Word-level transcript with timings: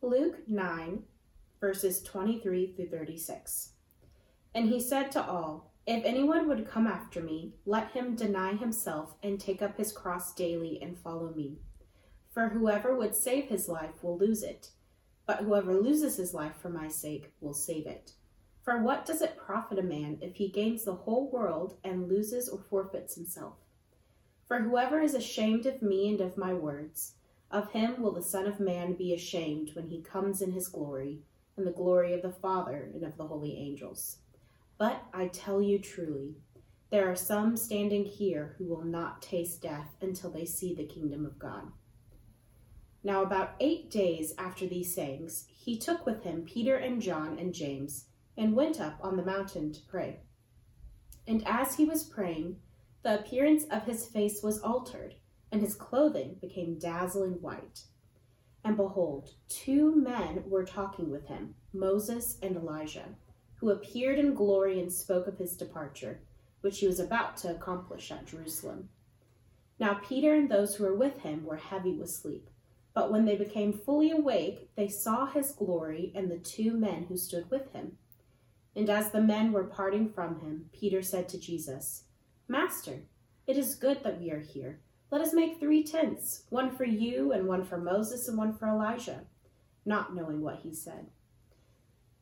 Luke 0.00 0.38
9, 0.46 1.02
verses 1.60 2.00
23 2.02 2.72
through 2.72 2.88
36. 2.88 3.72
And 4.54 4.68
he 4.68 4.80
said 4.80 5.10
to 5.10 5.24
all, 5.24 5.72
If 5.88 6.04
anyone 6.04 6.46
would 6.46 6.70
come 6.70 6.86
after 6.86 7.20
me, 7.20 7.54
let 7.66 7.90
him 7.90 8.14
deny 8.14 8.54
himself 8.54 9.16
and 9.24 9.40
take 9.40 9.60
up 9.60 9.76
his 9.76 9.92
cross 9.92 10.32
daily 10.32 10.78
and 10.80 10.96
follow 10.96 11.34
me. 11.34 11.58
For 12.30 12.50
whoever 12.50 12.94
would 12.96 13.16
save 13.16 13.48
his 13.48 13.68
life 13.68 14.04
will 14.04 14.16
lose 14.16 14.44
it, 14.44 14.70
but 15.26 15.40
whoever 15.40 15.74
loses 15.74 16.16
his 16.16 16.32
life 16.32 16.54
for 16.62 16.68
my 16.68 16.86
sake 16.86 17.32
will 17.40 17.54
save 17.54 17.88
it. 17.88 18.12
For 18.62 18.80
what 18.80 19.04
does 19.04 19.20
it 19.20 19.36
profit 19.36 19.80
a 19.80 19.82
man 19.82 20.18
if 20.22 20.36
he 20.36 20.48
gains 20.48 20.84
the 20.84 20.94
whole 20.94 21.28
world 21.28 21.76
and 21.82 22.08
loses 22.08 22.48
or 22.48 22.60
forfeits 22.60 23.16
himself? 23.16 23.56
For 24.46 24.60
whoever 24.60 25.00
is 25.00 25.14
ashamed 25.14 25.66
of 25.66 25.82
me 25.82 26.08
and 26.08 26.20
of 26.20 26.38
my 26.38 26.54
words, 26.54 27.14
of 27.50 27.72
him 27.72 28.02
will 28.02 28.12
the 28.12 28.22
Son 28.22 28.46
of 28.46 28.60
Man 28.60 28.94
be 28.94 29.14
ashamed 29.14 29.70
when 29.74 29.88
he 29.88 30.02
comes 30.02 30.42
in 30.42 30.52
his 30.52 30.68
glory, 30.68 31.20
and 31.56 31.66
the 31.66 31.72
glory 31.72 32.12
of 32.12 32.22
the 32.22 32.30
Father 32.30 32.90
and 32.92 33.02
of 33.02 33.16
the 33.16 33.26
holy 33.26 33.56
angels. 33.56 34.18
But 34.76 35.02
I 35.12 35.28
tell 35.28 35.60
you 35.60 35.78
truly, 35.78 36.36
there 36.90 37.10
are 37.10 37.16
some 37.16 37.56
standing 37.56 38.04
here 38.04 38.54
who 38.58 38.66
will 38.66 38.84
not 38.84 39.22
taste 39.22 39.62
death 39.62 39.96
until 40.00 40.30
they 40.30 40.44
see 40.44 40.74
the 40.74 40.86
kingdom 40.86 41.26
of 41.26 41.38
God. 41.38 41.72
Now, 43.02 43.22
about 43.22 43.54
eight 43.60 43.90
days 43.90 44.34
after 44.38 44.66
these 44.66 44.94
sayings, 44.94 45.46
he 45.48 45.78
took 45.78 46.04
with 46.04 46.22
him 46.22 46.42
Peter 46.42 46.76
and 46.76 47.00
John 47.00 47.38
and 47.38 47.54
James, 47.54 48.06
and 48.36 48.54
went 48.54 48.80
up 48.80 48.98
on 49.02 49.16
the 49.16 49.24
mountain 49.24 49.72
to 49.72 49.80
pray. 49.88 50.20
And 51.26 51.46
as 51.46 51.76
he 51.76 51.84
was 51.84 52.04
praying, 52.04 52.56
the 53.02 53.18
appearance 53.18 53.64
of 53.70 53.84
his 53.84 54.06
face 54.06 54.42
was 54.42 54.60
altered 54.60 55.14
and 55.50 55.60
his 55.60 55.74
clothing 55.74 56.36
became 56.40 56.78
dazzling 56.78 57.40
white. 57.40 57.82
And 58.64 58.76
behold, 58.76 59.30
two 59.48 59.94
men 59.94 60.44
were 60.46 60.64
talking 60.64 61.10
with 61.10 61.26
him, 61.26 61.54
Moses 61.72 62.38
and 62.42 62.56
Elijah, 62.56 63.14
who 63.56 63.70
appeared 63.70 64.18
in 64.18 64.34
glory 64.34 64.80
and 64.80 64.92
spoke 64.92 65.26
of 65.26 65.38
his 65.38 65.56
departure, 65.56 66.20
which 66.60 66.80
he 66.80 66.86
was 66.86 67.00
about 67.00 67.36
to 67.38 67.50
accomplish 67.50 68.10
at 68.10 68.26
Jerusalem. 68.26 68.88
Now 69.78 70.00
Peter 70.02 70.34
and 70.34 70.48
those 70.48 70.74
who 70.74 70.84
were 70.84 70.96
with 70.96 71.20
him 71.20 71.44
were 71.44 71.56
heavy 71.56 71.92
with 71.92 72.10
sleep. 72.10 72.50
But 72.94 73.12
when 73.12 73.26
they 73.26 73.36
became 73.36 73.72
fully 73.72 74.10
awake, 74.10 74.70
they 74.74 74.88
saw 74.88 75.26
his 75.26 75.52
glory 75.52 76.12
and 76.16 76.30
the 76.30 76.38
two 76.38 76.72
men 76.72 77.04
who 77.08 77.16
stood 77.16 77.48
with 77.50 77.72
him. 77.72 77.96
And 78.74 78.90
as 78.90 79.12
the 79.12 79.20
men 79.20 79.52
were 79.52 79.64
parting 79.64 80.10
from 80.10 80.40
him, 80.40 80.68
Peter 80.72 81.00
said 81.00 81.28
to 81.28 81.38
Jesus, 81.38 82.04
Master, 82.48 83.04
it 83.46 83.56
is 83.56 83.76
good 83.76 84.02
that 84.02 84.20
we 84.20 84.30
are 84.30 84.40
here. 84.40 84.80
Let 85.10 85.22
us 85.22 85.32
make 85.32 85.58
three 85.58 85.82
tents, 85.82 86.42
one 86.50 86.70
for 86.70 86.84
you, 86.84 87.32
and 87.32 87.48
one 87.48 87.64
for 87.64 87.78
Moses, 87.78 88.28
and 88.28 88.36
one 88.36 88.52
for 88.52 88.68
Elijah, 88.68 89.24
not 89.86 90.14
knowing 90.14 90.42
what 90.42 90.60
he 90.62 90.74
said. 90.74 91.06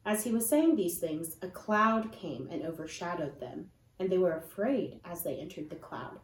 As 0.04 0.22
he 0.22 0.30
was 0.30 0.48
saying 0.48 0.76
these 0.76 0.98
things, 0.98 1.36
a 1.42 1.48
cloud 1.48 2.12
came 2.12 2.48
and 2.50 2.62
overshadowed 2.62 3.40
them, 3.40 3.70
and 3.98 4.08
they 4.08 4.18
were 4.18 4.36
afraid 4.36 5.00
as 5.04 5.24
they 5.24 5.34
entered 5.34 5.68
the 5.68 5.76
cloud. 5.76 6.20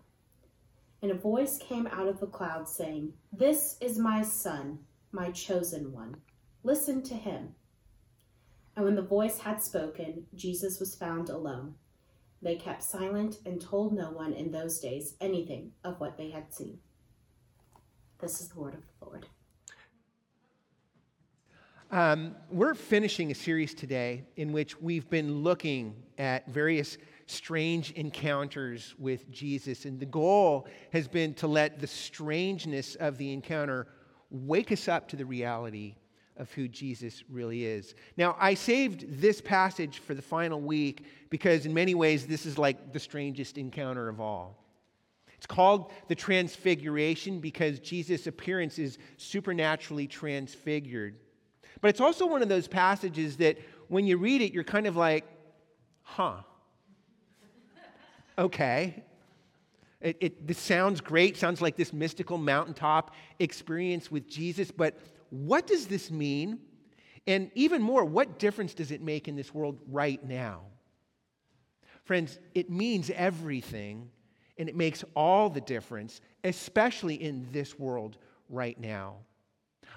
And 1.02 1.10
a 1.10 1.14
voice 1.14 1.58
came 1.58 1.88
out 1.88 2.06
of 2.06 2.20
the 2.20 2.28
cloud 2.28 2.68
saying, 2.68 3.12
This 3.32 3.76
is 3.80 3.98
my 3.98 4.22
son, 4.22 4.78
my 5.10 5.32
chosen 5.32 5.92
one. 5.92 6.16
Listen 6.62 7.02
to 7.02 7.14
him. 7.14 7.56
And 8.76 8.84
when 8.84 8.94
the 8.94 9.02
voice 9.02 9.38
had 9.38 9.60
spoken, 9.60 10.26
Jesus 10.36 10.78
was 10.78 10.94
found 10.94 11.28
alone. 11.28 11.74
They 12.42 12.56
kept 12.56 12.82
silent 12.82 13.36
and 13.46 13.60
told 13.60 13.92
no 13.92 14.10
one 14.10 14.32
in 14.32 14.50
those 14.50 14.80
days 14.80 15.14
anything 15.20 15.72
of 15.84 16.00
what 16.00 16.16
they 16.16 16.30
had 16.30 16.52
seen. 16.52 16.80
This 18.20 18.40
is 18.40 18.48
the 18.48 18.60
word 18.60 18.74
of 18.74 18.80
the 18.80 19.04
Lord. 19.06 19.26
Um, 21.92 22.34
we're 22.50 22.74
finishing 22.74 23.30
a 23.30 23.34
series 23.34 23.74
today 23.74 24.24
in 24.36 24.50
which 24.50 24.80
we've 24.80 25.08
been 25.08 25.42
looking 25.42 25.94
at 26.18 26.48
various 26.48 26.98
strange 27.26 27.92
encounters 27.92 28.94
with 28.98 29.30
Jesus. 29.30 29.84
And 29.84 30.00
the 30.00 30.06
goal 30.06 30.66
has 30.92 31.06
been 31.06 31.34
to 31.34 31.46
let 31.46 31.78
the 31.78 31.86
strangeness 31.86 32.96
of 32.96 33.18
the 33.18 33.32
encounter 33.32 33.86
wake 34.30 34.72
us 34.72 34.88
up 34.88 35.06
to 35.08 35.16
the 35.16 35.26
reality 35.26 35.94
of 36.42 36.52
who 36.52 36.66
Jesus 36.66 37.22
really 37.30 37.64
is. 37.64 37.94
Now, 38.16 38.36
I 38.38 38.54
saved 38.54 39.20
this 39.20 39.40
passage 39.40 40.00
for 40.00 40.12
the 40.12 40.20
final 40.20 40.60
week 40.60 41.06
because, 41.30 41.66
in 41.66 41.72
many 41.72 41.94
ways, 41.94 42.26
this 42.26 42.44
is 42.46 42.58
like 42.58 42.92
the 42.92 42.98
strangest 42.98 43.58
encounter 43.58 44.08
of 44.08 44.20
all. 44.20 44.58
It's 45.36 45.46
called 45.46 45.92
the 46.08 46.16
Transfiguration 46.16 47.38
because 47.38 47.78
Jesus' 47.78 48.26
appearance 48.26 48.80
is 48.80 48.98
supernaturally 49.18 50.08
transfigured. 50.08 51.14
But 51.80 51.88
it's 51.90 52.00
also 52.00 52.26
one 52.26 52.42
of 52.42 52.48
those 52.48 52.66
passages 52.66 53.36
that 53.36 53.56
when 53.86 54.04
you 54.04 54.18
read 54.18 54.42
it, 54.42 54.52
you're 54.52 54.64
kind 54.64 54.88
of 54.88 54.96
like, 54.96 55.24
huh, 56.02 56.38
okay. 58.36 59.04
It, 60.00 60.16
it, 60.20 60.46
this 60.48 60.58
sounds 60.58 61.00
great, 61.00 61.36
sounds 61.36 61.62
like 61.62 61.76
this 61.76 61.92
mystical 61.92 62.36
mountaintop 62.36 63.14
experience 63.38 64.10
with 64.10 64.28
Jesus, 64.28 64.72
but 64.72 64.98
what 65.32 65.66
does 65.66 65.86
this 65.86 66.10
mean? 66.10 66.58
And 67.26 67.50
even 67.54 67.80
more, 67.80 68.04
what 68.04 68.38
difference 68.38 68.74
does 68.74 68.90
it 68.90 69.00
make 69.00 69.28
in 69.28 69.34
this 69.34 69.54
world 69.54 69.78
right 69.88 70.22
now? 70.22 70.60
Friends, 72.04 72.38
it 72.54 72.68
means 72.68 73.10
everything, 73.10 74.10
and 74.58 74.68
it 74.68 74.76
makes 74.76 75.04
all 75.16 75.48
the 75.48 75.62
difference, 75.62 76.20
especially 76.44 77.14
in 77.14 77.48
this 77.50 77.78
world 77.78 78.18
right 78.50 78.78
now. 78.78 79.14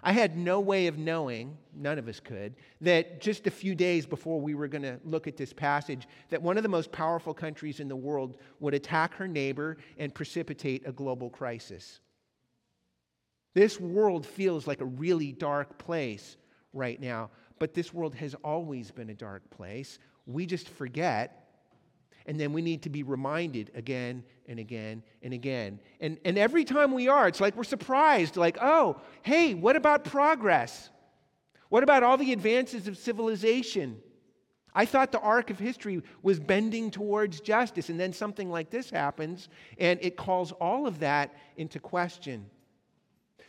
I 0.02 0.14
had 0.14 0.38
no 0.38 0.62
way 0.62 0.88
of 0.88 0.98
knowing, 0.98 1.58
none 1.74 2.00
of 2.00 2.08
us 2.08 2.22
could, 2.22 2.56
that 2.80 3.20
just 3.20 3.46
a 3.46 3.52
few 3.52 3.76
days 3.76 4.06
before 4.06 4.40
we 4.40 4.54
were 4.54 4.70
going 4.70 4.84
to 4.84 5.00
look 5.04 5.28
at 5.28 5.36
this 5.36 5.52
passage, 5.52 6.08
that 6.30 6.42
one 6.42 6.56
of 6.56 6.64
the 6.64 6.70
most 6.70 6.94
powerful 6.94 7.34
countries 7.34 7.82
in 7.82 7.90
the 7.90 7.96
world 7.96 8.38
would 8.62 8.74
attack 8.74 9.14
her 9.16 9.28
neighbor 9.28 9.78
and 9.98 10.14
precipitate 10.14 10.88
a 10.88 10.94
global 10.94 11.30
crisis. 11.30 12.00
This 13.56 13.80
world 13.80 14.26
feels 14.26 14.68
like 14.68 14.82
a 14.82 14.86
really 14.86 15.32
dark 15.32 15.80
place 15.80 16.38
right 16.74 17.00
now, 17.02 17.32
but 17.58 17.74
this 17.74 17.94
world 17.94 18.14
has 18.16 18.36
always 18.44 18.92
been 18.92 19.10
a 19.10 19.16
dark 19.16 19.50
place. 19.50 19.98
We 20.28 20.46
just 20.46 20.68
forget. 20.70 21.42
And 22.28 22.38
then 22.40 22.52
we 22.54 22.62
need 22.62 22.84
to 22.84 22.90
be 22.90 23.04
reminded 23.04 23.72
again 23.74 24.24
and 24.48 24.60
again 24.60 25.04
and 25.22 25.34
again. 25.34 25.80
And, 26.02 26.20
and 26.26 26.38
every 26.38 26.66
time 26.66 26.92
we 26.92 27.08
are, 27.08 27.28
it's 27.30 27.40
like 27.40 27.56
we're 27.56 27.64
surprised, 27.64 28.36
like, 28.36 28.58
oh, 28.62 29.00
hey, 29.22 29.54
what 29.54 29.78
about 29.78 30.04
progress? 30.04 30.90
What 31.70 31.84
about 31.84 32.04
all 32.04 32.18
the 32.18 32.34
advances 32.34 32.90
of 32.90 32.98
civilization? 32.98 34.02
I 34.74 34.86
thought 34.86 35.14
the 35.14 35.22
arc 35.22 35.50
of 35.50 35.60
history 35.60 36.02
was 36.22 36.42
bending 36.42 36.92
towards 36.92 37.40
justice, 37.40 37.90
and 37.90 37.98
then 37.98 38.12
something 38.12 38.50
like 38.50 38.70
this 38.70 38.90
happens, 38.90 39.48
and 39.78 39.98
it 40.02 40.18
calls 40.18 40.52
all 40.52 40.88
of 40.88 41.00
that 41.00 41.34
into 41.56 41.80
question. 41.80 42.48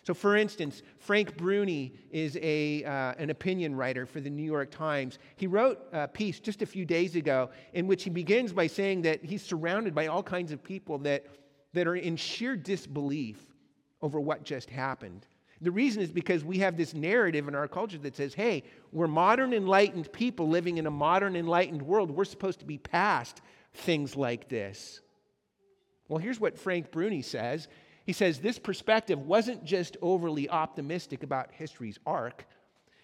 So, 0.06 0.14
for 0.14 0.36
instance, 0.36 0.82
Frank 0.98 1.36
Bruni 1.36 1.92
is 2.12 2.38
a, 2.40 2.84
uh, 2.84 3.14
an 3.18 3.30
opinion 3.30 3.74
writer 3.74 4.06
for 4.06 4.20
the 4.20 4.30
New 4.30 4.44
York 4.44 4.70
Times. 4.70 5.18
He 5.34 5.48
wrote 5.48 5.80
a 5.92 6.06
piece 6.06 6.38
just 6.38 6.62
a 6.62 6.66
few 6.66 6.84
days 6.84 7.16
ago 7.16 7.50
in 7.72 7.88
which 7.88 8.04
he 8.04 8.10
begins 8.10 8.52
by 8.52 8.68
saying 8.68 9.02
that 9.02 9.24
he's 9.24 9.42
surrounded 9.42 9.96
by 9.96 10.06
all 10.06 10.22
kinds 10.22 10.52
of 10.52 10.62
people 10.62 10.98
that, 10.98 11.26
that 11.72 11.88
are 11.88 11.96
in 11.96 12.14
sheer 12.14 12.54
disbelief 12.54 13.52
over 14.00 14.20
what 14.20 14.44
just 14.44 14.70
happened. 14.70 15.26
The 15.60 15.72
reason 15.72 16.02
is 16.02 16.12
because 16.12 16.44
we 16.44 16.58
have 16.58 16.76
this 16.76 16.94
narrative 16.94 17.48
in 17.48 17.56
our 17.56 17.66
culture 17.66 17.98
that 17.98 18.14
says, 18.14 18.32
hey, 18.32 18.62
we're 18.92 19.08
modern 19.08 19.52
enlightened 19.52 20.12
people 20.12 20.48
living 20.48 20.78
in 20.78 20.86
a 20.86 20.90
modern 20.90 21.34
enlightened 21.34 21.82
world. 21.82 22.12
We're 22.12 22.26
supposed 22.26 22.60
to 22.60 22.64
be 22.64 22.78
past 22.78 23.40
things 23.74 24.14
like 24.14 24.48
this. 24.48 25.00
Well, 26.08 26.18
here's 26.18 26.38
what 26.38 26.56
Frank 26.56 26.92
Bruni 26.92 27.22
says 27.22 27.66
he 28.06 28.12
says 28.12 28.38
this 28.38 28.58
perspective 28.58 29.18
wasn't 29.18 29.64
just 29.64 29.96
overly 30.00 30.48
optimistic 30.48 31.24
about 31.24 31.50
history's 31.52 31.98
arc, 32.06 32.46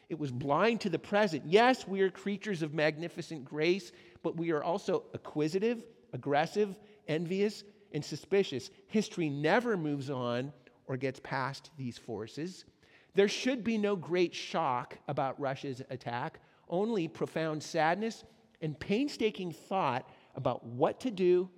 it 0.09 0.19
was 0.19 0.31
blind 0.31 0.81
to 0.83 0.91
the 0.91 0.99
present. 0.99 1.43
Yes, 1.47 1.89
we 1.89 2.03
are 2.03 2.11
creatures 2.11 2.63
of 2.63 2.75
magnificent 2.75 3.45
grace, 3.45 3.93
but 4.23 4.37
we 4.37 4.53
are 4.53 4.63
also 4.63 5.05
acquisitive, 5.15 5.83
aggressive, 6.13 6.77
envious, 7.09 7.65
and 7.93 8.05
suspicious. 8.05 8.71
History 8.89 9.31
never 9.31 9.77
moves 9.77 10.11
on 10.11 10.53
or 10.87 10.97
gets 10.99 11.19
past 11.21 11.71
these 11.79 11.97
forces. 11.97 12.67
There 13.15 13.29
should 13.29 13.65
be 13.65 13.79
no 13.79 13.97
great 13.97 14.35
shock 14.35 14.99
about 15.09 15.41
Russia's 15.41 15.83
attack, 15.91 16.41
only 16.69 17.09
profound 17.09 17.63
sadness 17.63 18.25
and 18.61 18.79
painstaking 18.79 19.51
thought 19.51 20.09
about 20.37 20.65
what 20.65 21.01
to 21.01 21.11
do 21.11 21.49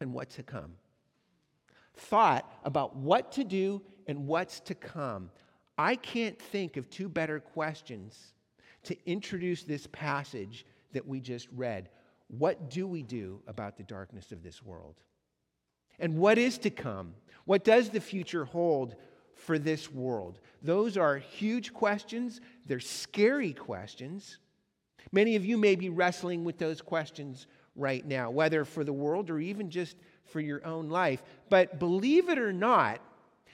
and 0.00 0.12
what 0.12 0.30
to 0.30 0.42
come 0.42 0.72
thought 1.96 2.50
about 2.64 2.96
what 2.96 3.32
to 3.32 3.44
do 3.44 3.82
and 4.06 4.26
what's 4.26 4.60
to 4.60 4.74
come. 4.74 5.30
I 5.78 5.96
can't 5.96 6.38
think 6.38 6.76
of 6.76 6.88
two 6.88 7.08
better 7.08 7.40
questions 7.40 8.34
to 8.84 8.96
introduce 9.06 9.62
this 9.62 9.86
passage 9.92 10.64
that 10.92 11.06
we 11.06 11.20
just 11.20 11.48
read. 11.54 11.88
What 12.28 12.70
do 12.70 12.86
we 12.86 13.02
do 13.02 13.40
about 13.46 13.76
the 13.76 13.82
darkness 13.82 14.32
of 14.32 14.42
this 14.42 14.62
world? 14.62 14.96
And 15.98 16.18
what 16.18 16.38
is 16.38 16.58
to 16.58 16.70
come? 16.70 17.14
What 17.44 17.64
does 17.64 17.90
the 17.90 18.00
future 18.00 18.44
hold 18.44 18.96
for 19.34 19.58
this 19.58 19.90
world? 19.92 20.40
Those 20.62 20.96
are 20.96 21.16
huge 21.16 21.72
questions, 21.72 22.40
they're 22.66 22.80
scary 22.80 23.52
questions. 23.52 24.38
Many 25.12 25.36
of 25.36 25.44
you 25.44 25.56
may 25.56 25.76
be 25.76 25.88
wrestling 25.88 26.44
with 26.44 26.58
those 26.58 26.80
questions 26.80 27.46
right 27.76 28.04
now, 28.04 28.30
whether 28.30 28.64
for 28.64 28.82
the 28.82 28.92
world 28.92 29.30
or 29.30 29.38
even 29.38 29.70
just 29.70 29.96
for 30.26 30.40
your 30.40 30.64
own 30.66 30.88
life. 30.88 31.22
But 31.48 31.78
believe 31.78 32.28
it 32.28 32.38
or 32.38 32.52
not, 32.52 33.00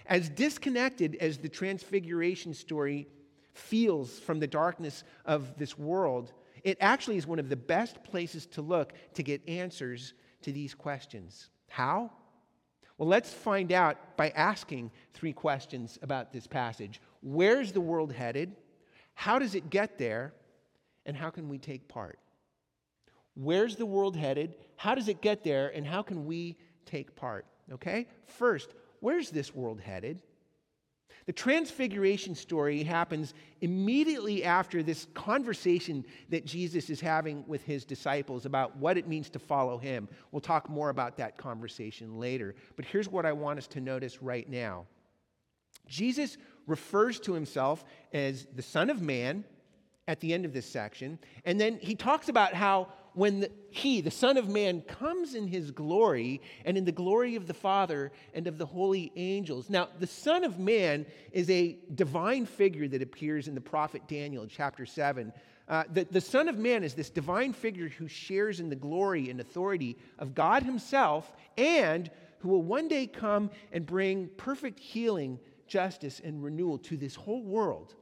as 0.07 0.29
disconnected 0.29 1.17
as 1.21 1.39
the 1.39 1.49
transfiguration 1.49 2.55
story 2.55 3.07
feels 3.55 4.19
from 4.19 4.41
the 4.41 4.47
darkness 4.47 5.05
of 5.25 5.57
this 5.59 5.79
world, 5.79 6.33
it 6.65 6.79
actually 6.81 7.17
is 7.17 7.27
one 7.27 7.39
of 7.39 7.49
the 7.49 7.57
best 7.57 8.03
places 8.05 8.47
to 8.47 8.63
look 8.63 8.93
to 9.15 9.23
get 9.23 9.47
answers 9.49 10.15
to 10.43 10.53
these 10.53 10.75
questions. 10.75 11.51
How? 11.69 12.11
Well, 12.99 13.09
let's 13.09 13.33
find 13.33 13.73
out 13.73 14.17
by 14.17 14.31
asking 14.31 14.91
three 15.13 15.33
questions 15.33 15.99
about 16.03 16.33
this 16.33 16.47
passage. 16.47 17.01
Where's 17.23 17.73
the 17.73 17.81
world 17.81 18.13
headed? 18.13 18.57
How 19.15 19.39
does 19.39 19.55
it 19.55 19.71
get 19.71 19.99
there? 19.99 20.33
And 21.05 21.17
how 21.17 21.31
can 21.31 21.49
we 21.49 21.59
take 21.59 21.89
part? 21.89 22.19
Where's 23.35 23.77
the 23.77 23.87
world 23.87 24.17
headed? 24.17 24.55
How 24.77 24.95
does 24.95 25.09
it 25.09 25.23
get 25.23 25.45
there? 25.45 25.69
And 25.69 25.87
how 25.87 26.03
can 26.03 26.27
we 26.27 26.57
take 26.87 27.17
part? 27.17 27.47
Okay? 27.73 28.07
First, 28.27 28.75
where's 29.01 29.31
this 29.31 29.55
world 29.55 29.81
headed? 29.81 30.23
The 31.27 31.33
transfiguration 31.33 32.35
story 32.35 32.83
happens 32.83 33.35
immediately 33.61 34.43
after 34.43 34.83
this 34.83 35.07
conversation 35.15 36.05
that 36.31 36.45
Jesus 36.45 36.91
is 36.91 37.01
having 37.01 37.45
with 37.47 37.63
his 37.63 37.85
disciples 37.85 38.45
about 38.45 38.77
what 38.77 38.99
it 38.99 39.07
means 39.07 39.31
to 39.31 39.39
follow 39.39 39.79
him. 39.79 40.09
We'll 40.33 40.41
talk 40.41 40.69
more 40.69 40.91
about 40.91 41.17
that 41.19 41.37
conversation 41.37 42.19
later. 42.19 42.57
But 42.75 42.87
here's 42.87 43.09
what 43.09 43.25
I 43.25 43.33
want 43.33 43.59
us 43.59 43.69
to 43.69 43.81
notice 43.81 44.21
right 44.21 44.49
now 44.49 44.87
Jesus 45.87 46.39
refers 46.67 47.21
to 47.21 47.33
himself 47.33 47.85
as 48.13 48.47
the 48.55 48.63
Son 48.63 48.91
of 48.91 49.01
Man 49.01 49.45
at 50.09 50.21
the 50.21 50.33
end 50.33 50.45
of 50.45 50.53
this 50.53 50.67
section, 50.67 51.19
and 51.45 51.61
then 51.61 51.79
he 51.81 51.95
talks 51.95 52.29
about 52.29 52.55
how 52.55 52.89
when 53.15 53.41
the, 53.41 53.51
he, 53.71 54.01
the 54.01 54.11
Son 54.11 54.37
of 54.37 54.49
Man, 54.49 54.83
comes 54.83 55.35
in 55.35 55.47
his 55.47 55.71
glory 55.71 56.41
and 56.65 56.77
in 56.77 56.85
the 56.85 56.93
glory 56.93 57.37
of 57.37 57.47
the 57.47 57.55
Father 57.55 58.13
and 58.35 58.47
of 58.47 58.59
the 58.59 58.67
holy 58.67 59.13
angels. 59.17 59.69
Now, 59.69 59.89
the 59.99 60.07
Son 60.07 60.45
of 60.45 60.59
Man 60.59 61.07
is 61.33 61.49
a 61.51 61.79
divine 61.95 62.47
figure 62.47 62.89
that 62.89 63.03
appears 63.03 63.49
in 63.49 63.55
the 63.55 63.61
prophet 63.61 64.03
Daniel, 64.09 64.47
chapter 64.47 64.87
7. 64.87 65.33
Uh, 65.69 65.85
the, 65.93 66.07
the 66.11 66.21
Son 66.21 66.49
of 66.49 66.59
Man 66.59 66.85
is 66.85 66.95
this 66.95 67.11
divine 67.11 67.53
figure 67.53 67.89
who 67.89 68.09
shares 68.09 68.61
in 68.61 68.69
the 68.69 68.77
glory 68.77 69.31
and 69.31 69.41
authority 69.41 69.97
of 70.19 70.35
God 70.35 70.63
Himself 70.63 71.33
and 71.57 72.11
who 72.41 72.49
will 72.49 72.63
one 72.63 72.89
day 72.89 73.07
come 73.07 73.51
and 73.73 73.87
bring 73.87 74.29
perfect 74.37 74.81
healing, 74.81 75.39
justice, 75.67 76.21
and 76.23 76.43
renewal 76.43 76.79
to 76.79 76.97
this 76.97 77.15
whole 77.15 77.43
world. 77.43 77.95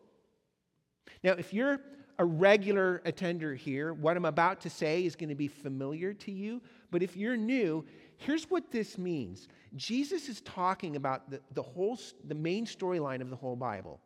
Now, 1.22 1.32
if 1.32 1.52
you're 1.52 1.80
a 2.20 2.24
regular 2.24 3.00
attender 3.06 3.54
here, 3.54 3.94
what 3.94 4.14
I'm 4.14 4.26
about 4.26 4.60
to 4.60 4.70
say 4.70 5.06
is 5.06 5.16
going 5.16 5.30
to 5.30 5.34
be 5.34 5.48
familiar 5.48 6.12
to 6.12 6.30
you. 6.30 6.60
But 6.90 7.02
if 7.02 7.16
you're 7.16 7.36
new, 7.36 7.86
here's 8.18 8.44
what 8.50 8.70
this 8.70 8.98
means 8.98 9.48
Jesus 9.74 10.28
is 10.28 10.42
talking 10.42 10.96
about 10.96 11.30
the, 11.30 11.40
the 11.54 11.62
whole, 11.62 11.98
the 12.28 12.34
main 12.34 12.66
storyline 12.66 13.22
of 13.22 13.30
the 13.30 13.36
whole 13.36 13.56
Bible. 13.56 14.00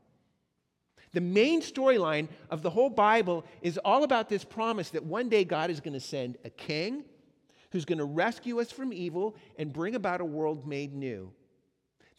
The 1.13 1.21
main 1.21 1.61
storyline 1.61 2.29
of 2.51 2.63
the 2.63 2.71
whole 2.71 2.89
Bible 2.89 3.45
is 3.63 3.79
all 3.79 4.05
about 4.05 4.29
this 4.29 4.45
promise 4.45 4.91
that 4.91 5.05
one 5.05 5.29
day 5.29 5.43
God 5.43 5.69
is 5.69 5.81
going 5.81 5.95
to 5.95 6.01
send 6.01 6.39
a 6.45 6.51
king 6.51 7.03
who's 7.73 7.85
going 7.85 7.99
to 7.99 8.05
rescue 8.05 8.61
us 8.61 8.71
from 8.71 8.93
evil 8.93 9.35
and 9.59 9.73
bring 9.73 9.97
about 9.97 10.21
a 10.21 10.25
world 10.25 10.69
made 10.69 10.95
new. 10.95 11.33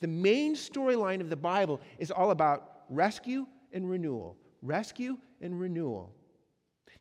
The 0.01 0.07
main 0.07 0.55
storyline 0.55 1.21
of 1.21 1.29
the 1.29 1.37
Bible 1.37 1.79
is 1.99 2.11
all 2.11 2.31
about 2.31 2.83
rescue 2.89 3.47
and 3.71 3.89
renewal 3.89 4.35
rescue 4.65 5.17
and 5.41 5.59
renewal. 5.59 6.11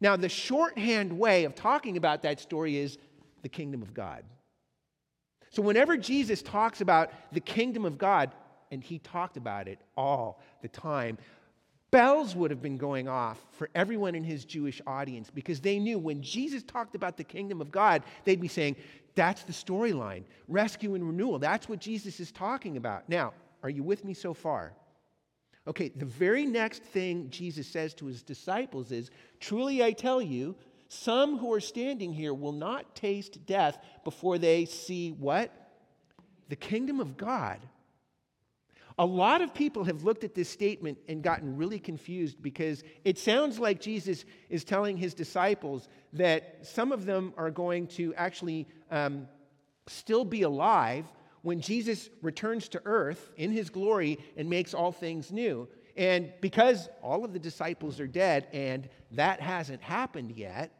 Now, 0.00 0.16
the 0.16 0.28
shorthand 0.28 1.18
way 1.18 1.44
of 1.44 1.54
talking 1.54 1.96
about 1.96 2.22
that 2.22 2.40
story 2.40 2.76
is 2.76 2.98
the 3.42 3.48
kingdom 3.48 3.82
of 3.82 3.94
God. 3.94 4.24
So, 5.50 5.62
whenever 5.62 5.96
Jesus 5.96 6.42
talks 6.42 6.80
about 6.80 7.10
the 7.32 7.40
kingdom 7.40 7.84
of 7.84 7.96
God, 7.96 8.32
and 8.70 8.82
he 8.82 8.98
talked 8.98 9.36
about 9.36 9.68
it 9.68 9.78
all 9.96 10.42
the 10.62 10.68
time, 10.68 11.16
bells 11.90 12.34
would 12.34 12.50
have 12.50 12.60
been 12.60 12.76
going 12.76 13.06
off 13.06 13.38
for 13.52 13.70
everyone 13.74 14.16
in 14.16 14.24
his 14.24 14.44
Jewish 14.44 14.82
audience 14.84 15.30
because 15.30 15.60
they 15.60 15.78
knew 15.78 15.98
when 15.98 16.20
Jesus 16.22 16.64
talked 16.64 16.96
about 16.96 17.16
the 17.16 17.22
kingdom 17.22 17.60
of 17.60 17.70
God, 17.70 18.02
they'd 18.24 18.40
be 18.40 18.48
saying, 18.48 18.74
That's 19.14 19.44
the 19.44 19.52
storyline 19.52 20.24
rescue 20.48 20.96
and 20.96 21.06
renewal. 21.06 21.38
That's 21.38 21.68
what 21.68 21.78
Jesus 21.78 22.18
is 22.18 22.32
talking 22.32 22.76
about. 22.76 23.08
Now, 23.08 23.32
are 23.62 23.70
you 23.70 23.84
with 23.84 24.04
me 24.04 24.12
so 24.12 24.34
far? 24.34 24.72
Okay, 25.66 25.88
the 25.88 26.04
very 26.04 26.44
next 26.44 26.82
thing 26.82 27.30
Jesus 27.30 27.66
says 27.66 27.94
to 27.94 28.06
his 28.06 28.22
disciples 28.22 28.92
is 28.92 29.10
Truly 29.40 29.82
I 29.82 29.92
tell 29.92 30.20
you, 30.20 30.56
some 30.88 31.38
who 31.38 31.52
are 31.52 31.60
standing 31.60 32.12
here 32.12 32.34
will 32.34 32.52
not 32.52 32.94
taste 32.94 33.46
death 33.46 33.78
before 34.04 34.38
they 34.38 34.64
see 34.66 35.10
what? 35.12 35.50
The 36.48 36.56
kingdom 36.56 37.00
of 37.00 37.16
God. 37.16 37.60
A 38.96 39.04
lot 39.04 39.42
of 39.42 39.52
people 39.52 39.82
have 39.84 40.04
looked 40.04 40.22
at 40.22 40.34
this 40.34 40.48
statement 40.48 40.98
and 41.08 41.20
gotten 41.20 41.56
really 41.56 41.80
confused 41.80 42.40
because 42.40 42.84
it 43.04 43.18
sounds 43.18 43.58
like 43.58 43.80
Jesus 43.80 44.24
is 44.48 44.62
telling 44.62 44.96
his 44.96 45.14
disciples 45.14 45.88
that 46.12 46.58
some 46.62 46.92
of 46.92 47.04
them 47.04 47.34
are 47.36 47.50
going 47.50 47.88
to 47.88 48.14
actually 48.14 48.68
um, 48.92 49.26
still 49.88 50.24
be 50.24 50.42
alive 50.42 51.06
when 51.44 51.60
Jesus 51.60 52.08
returns 52.22 52.68
to 52.70 52.80
earth 52.86 53.30
in 53.36 53.52
his 53.52 53.68
glory 53.68 54.18
and 54.38 54.48
makes 54.48 54.72
all 54.72 54.90
things 54.90 55.30
new. 55.30 55.68
And 55.94 56.32
because 56.40 56.88
all 57.02 57.22
of 57.22 57.34
the 57.34 57.38
disciples 57.38 58.00
are 58.00 58.06
dead 58.06 58.48
and 58.54 58.88
that 59.12 59.42
hasn't 59.42 59.82
happened 59.82 60.32
yet, 60.38 60.72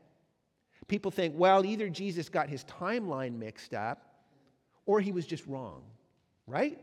people 0.89 1.11
think, 1.11 1.35
well, 1.37 1.67
either 1.67 1.91
Jesus 1.91 2.31
got 2.31 2.49
his 2.49 2.65
timeline 2.65 3.39
mixed 3.39 3.75
up 3.75 4.15
or 4.87 5.01
he 5.01 5.13
was 5.13 5.27
just 5.27 5.47
wrong, 5.47 5.83
right? 6.47 6.81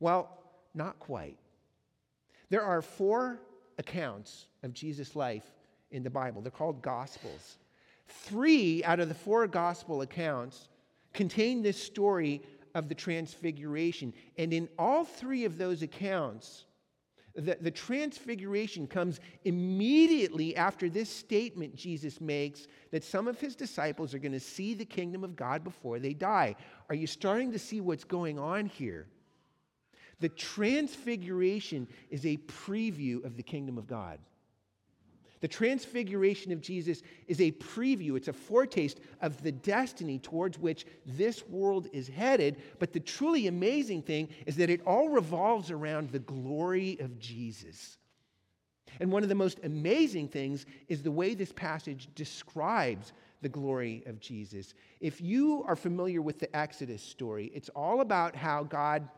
Well, 0.00 0.36
not 0.74 0.98
quite. 0.98 1.38
There 2.50 2.62
are 2.62 2.82
four 2.82 3.40
accounts 3.78 4.46
of 4.64 4.74
Jesus' 4.74 5.14
life 5.14 5.46
in 5.92 6.02
the 6.02 6.10
Bible. 6.10 6.42
They're 6.42 6.50
called 6.50 6.82
Gospels. 6.82 7.58
Three 8.08 8.82
out 8.82 8.98
of 8.98 9.08
the 9.08 9.14
four 9.14 9.46
Gospel 9.46 10.02
accounts 10.02 10.68
contain 11.12 11.62
this 11.62 11.80
story 11.80 12.42
of 12.74 12.88
the 12.88 12.94
transfiguration. 12.94 14.12
And 14.38 14.52
in 14.52 14.68
all 14.78 15.04
three 15.04 15.44
of 15.44 15.58
those 15.58 15.82
accounts, 15.82 16.64
the, 17.34 17.56
the 17.60 17.70
transfiguration 17.70 18.86
comes 18.86 19.20
immediately 19.44 20.54
after 20.54 20.90
this 20.90 21.08
statement 21.08 21.74
Jesus 21.74 22.20
makes 22.20 22.66
that 22.90 23.04
some 23.04 23.26
of 23.26 23.40
his 23.40 23.56
disciples 23.56 24.12
are 24.12 24.18
going 24.18 24.32
to 24.32 24.40
see 24.40 24.74
the 24.74 24.84
kingdom 24.84 25.24
of 25.24 25.34
God 25.34 25.64
before 25.64 25.98
they 25.98 26.12
die. 26.12 26.54
Are 26.88 26.94
you 26.94 27.06
starting 27.06 27.52
to 27.52 27.58
see 27.58 27.80
what's 27.80 28.04
going 28.04 28.38
on 28.38 28.66
here? 28.66 29.06
The 30.20 30.28
transfiguration 30.28 31.88
is 32.10 32.26
a 32.26 32.36
preview 32.36 33.24
of 33.24 33.36
the 33.36 33.42
kingdom 33.42 33.78
of 33.78 33.86
God. 33.86 34.18
The 35.42 35.48
transfiguration 35.48 36.52
of 36.52 36.60
Jesus 36.60 37.02
is 37.26 37.40
a 37.40 37.50
preview, 37.50 38.16
it's 38.16 38.28
a 38.28 38.32
foretaste 38.32 39.00
of 39.20 39.42
the 39.42 39.50
destiny 39.50 40.20
towards 40.20 40.56
which 40.56 40.86
this 41.04 41.46
world 41.48 41.88
is 41.92 42.06
headed. 42.06 42.62
But 42.78 42.92
the 42.92 43.00
truly 43.00 43.48
amazing 43.48 44.02
thing 44.02 44.28
is 44.46 44.54
that 44.56 44.70
it 44.70 44.86
all 44.86 45.08
revolves 45.08 45.72
around 45.72 46.10
the 46.10 46.20
glory 46.20 46.96
of 47.00 47.18
Jesus. 47.18 47.98
And 49.00 49.10
one 49.10 49.24
of 49.24 49.28
the 49.28 49.34
most 49.34 49.58
amazing 49.64 50.28
things 50.28 50.64
is 50.88 51.02
the 51.02 51.10
way 51.10 51.34
this 51.34 51.52
passage 51.52 52.08
describes 52.14 53.12
the 53.40 53.48
glory 53.48 54.04
of 54.06 54.20
Jesus. 54.20 54.74
If 55.00 55.20
you 55.20 55.64
are 55.66 55.74
familiar 55.74 56.22
with 56.22 56.38
the 56.38 56.54
Exodus 56.56 57.02
story, 57.02 57.50
it's 57.52 57.68
all 57.70 58.00
about 58.00 58.36
how 58.36 58.62
God 58.62 59.08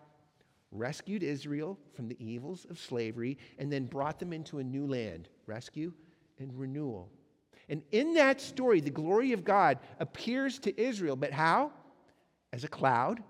rescued 0.72 1.22
Israel 1.22 1.78
from 1.92 2.08
the 2.08 2.16
evils 2.18 2.66
of 2.70 2.78
slavery 2.78 3.36
and 3.58 3.70
then 3.70 3.84
brought 3.84 4.18
them 4.18 4.32
into 4.32 4.58
a 4.58 4.64
new 4.64 4.86
land. 4.86 5.28
Rescue, 5.46 5.92
and 6.38 6.52
renewal. 6.58 7.10
And 7.68 7.82
in 7.92 8.14
that 8.14 8.40
story, 8.40 8.80
the 8.80 8.90
glory 8.90 9.32
of 9.32 9.44
God 9.44 9.78
appears 9.98 10.58
to 10.60 10.80
Israel, 10.80 11.16
but 11.16 11.32
how? 11.32 11.72
As 12.52 12.64
a 12.64 12.68
cloud. 12.68 13.22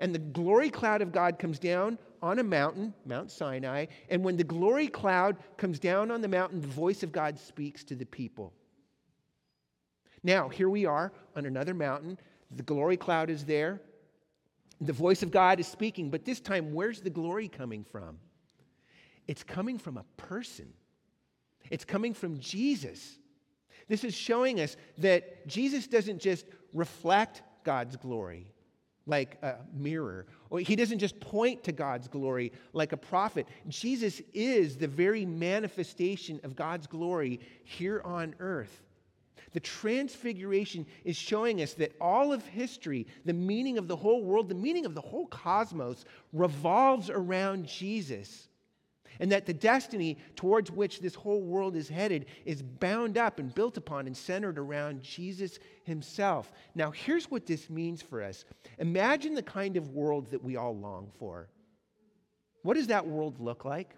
And 0.00 0.14
the 0.14 0.18
glory 0.18 0.70
cloud 0.70 1.02
of 1.02 1.12
God 1.12 1.38
comes 1.38 1.58
down 1.58 1.98
on 2.20 2.38
a 2.38 2.42
mountain, 2.42 2.92
Mount 3.06 3.30
Sinai. 3.30 3.86
And 4.08 4.24
when 4.24 4.36
the 4.36 4.44
glory 4.44 4.88
cloud 4.88 5.36
comes 5.56 5.78
down 5.78 6.10
on 6.10 6.20
the 6.20 6.28
mountain, 6.28 6.60
the 6.60 6.66
voice 6.66 7.02
of 7.02 7.12
God 7.12 7.38
speaks 7.38 7.84
to 7.84 7.94
the 7.94 8.06
people. 8.06 8.52
Now, 10.22 10.48
here 10.48 10.70
we 10.70 10.86
are 10.86 11.12
on 11.36 11.46
another 11.46 11.74
mountain. 11.74 12.18
The 12.50 12.62
glory 12.62 12.96
cloud 12.96 13.30
is 13.30 13.44
there. 13.44 13.80
The 14.80 14.92
voice 14.92 15.22
of 15.22 15.30
God 15.30 15.60
is 15.60 15.68
speaking, 15.68 16.10
but 16.10 16.24
this 16.24 16.40
time, 16.40 16.72
where's 16.72 17.00
the 17.00 17.10
glory 17.10 17.48
coming 17.48 17.84
from? 17.84 18.18
It's 19.28 19.42
coming 19.42 19.78
from 19.78 19.96
a 19.96 20.04
person. 20.16 20.72
It's 21.74 21.84
coming 21.84 22.14
from 22.14 22.38
Jesus. 22.38 23.18
This 23.88 24.04
is 24.04 24.14
showing 24.14 24.60
us 24.60 24.76
that 24.98 25.44
Jesus 25.48 25.88
doesn't 25.88 26.20
just 26.20 26.46
reflect 26.72 27.42
God's 27.64 27.96
glory, 27.96 28.46
like 29.06 29.38
a 29.42 29.56
mirror. 29.74 30.26
Or 30.50 30.60
he 30.60 30.76
doesn't 30.76 31.00
just 31.00 31.18
point 31.18 31.64
to 31.64 31.72
God's 31.72 32.06
glory 32.06 32.52
like 32.74 32.92
a 32.92 32.96
prophet. 32.96 33.48
Jesus 33.66 34.22
is 34.32 34.76
the 34.76 34.86
very 34.86 35.26
manifestation 35.26 36.38
of 36.44 36.54
God's 36.54 36.86
glory 36.86 37.40
here 37.64 38.00
on 38.04 38.36
earth. 38.38 38.84
The 39.52 39.58
transfiguration 39.58 40.86
is 41.04 41.16
showing 41.16 41.60
us 41.60 41.74
that 41.74 41.96
all 42.00 42.32
of 42.32 42.46
history, 42.46 43.08
the 43.24 43.32
meaning 43.32 43.78
of 43.78 43.88
the 43.88 43.96
whole 43.96 44.22
world, 44.22 44.48
the 44.48 44.54
meaning 44.54 44.86
of 44.86 44.94
the 44.94 45.00
whole 45.00 45.26
cosmos, 45.26 46.04
revolves 46.32 47.10
around 47.10 47.66
Jesus. 47.66 48.48
And 49.20 49.30
that 49.32 49.46
the 49.46 49.54
destiny 49.54 50.18
towards 50.36 50.70
which 50.70 51.00
this 51.00 51.14
whole 51.14 51.42
world 51.42 51.76
is 51.76 51.88
headed 51.88 52.26
is 52.44 52.62
bound 52.62 53.16
up 53.16 53.38
and 53.38 53.54
built 53.54 53.76
upon 53.76 54.06
and 54.06 54.16
centered 54.16 54.58
around 54.58 55.02
Jesus 55.02 55.58
himself. 55.84 56.50
Now, 56.74 56.90
here's 56.90 57.30
what 57.30 57.46
this 57.46 57.70
means 57.70 58.02
for 58.02 58.22
us 58.22 58.44
imagine 58.78 59.34
the 59.34 59.42
kind 59.42 59.76
of 59.76 59.90
world 59.90 60.30
that 60.30 60.42
we 60.42 60.56
all 60.56 60.76
long 60.76 61.10
for. 61.18 61.48
What 62.62 62.74
does 62.74 62.86
that 62.88 63.06
world 63.06 63.40
look 63.40 63.64
like? 63.64 63.94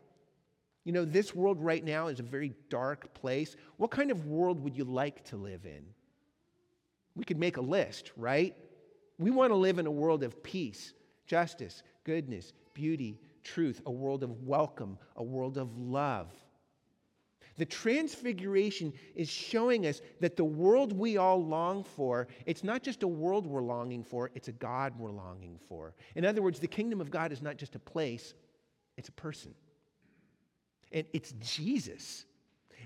You 0.85 0.92
know, 0.92 1.04
this 1.04 1.35
world 1.35 1.61
right 1.61 1.85
now 1.85 2.06
is 2.06 2.20
a 2.20 2.25
very 2.25 2.54
dark 2.68 3.12
place. 3.14 3.56
What 3.76 3.90
kind 3.90 4.11
of 4.11 4.26
world 4.26 4.62
would 4.62 4.76
you 4.76 4.85
like 4.85 5.25
to 5.26 5.37
live 5.37 5.64
in? 5.64 5.85
We 7.16 7.25
could 7.25 7.38
make 7.38 7.56
a 7.56 7.61
list, 7.62 8.12
right? 8.16 8.54
We 9.18 9.30
want 9.30 9.50
to 9.50 9.56
live 9.56 9.78
in 9.78 9.87
a 9.87 9.90
world 9.90 10.23
of 10.23 10.42
peace, 10.42 10.92
justice, 11.26 11.82
goodness, 12.04 12.52
beauty, 12.75 13.20
truth, 13.47 13.81
a 13.87 13.91
world 13.91 14.23
of 14.23 14.43
welcome, 14.43 14.99
a 15.17 15.23
world 15.23 15.57
of 15.57 15.79
love. 15.79 16.29
The 17.57 17.65
transfiguration 17.65 18.93
is 19.15 19.31
showing 19.31 19.87
us 19.87 20.03
that 20.21 20.37
the 20.37 20.45
world 20.45 20.93
we 20.93 21.17
all 21.17 21.43
long 21.43 21.85
for, 21.85 22.29
it's 22.45 22.62
not 22.62 22.83
just 22.83 23.03
a 23.03 23.09
world 23.09 23.47
we're 23.47 23.62
longing 23.62 24.05
for, 24.05 24.31
it's 24.35 24.49
a 24.49 24.53
God 24.53 24.93
we're 24.99 25.11
longing 25.11 25.59
for. 25.69 25.95
In 26.17 26.26
other 26.26 26.43
words, 26.43 26.61
the 26.61 26.67
kingdom 26.67 27.00
of 27.00 27.11
God 27.11 27.33
is 27.33 27.41
not 27.41 27.57
just 27.57 27.75
a 27.75 27.79
place, 27.79 28.35
it's 28.99 29.09
a 29.09 29.12
person. 29.12 29.55
And 30.93 31.07
it's 31.12 31.33
Jesus. 31.41 32.26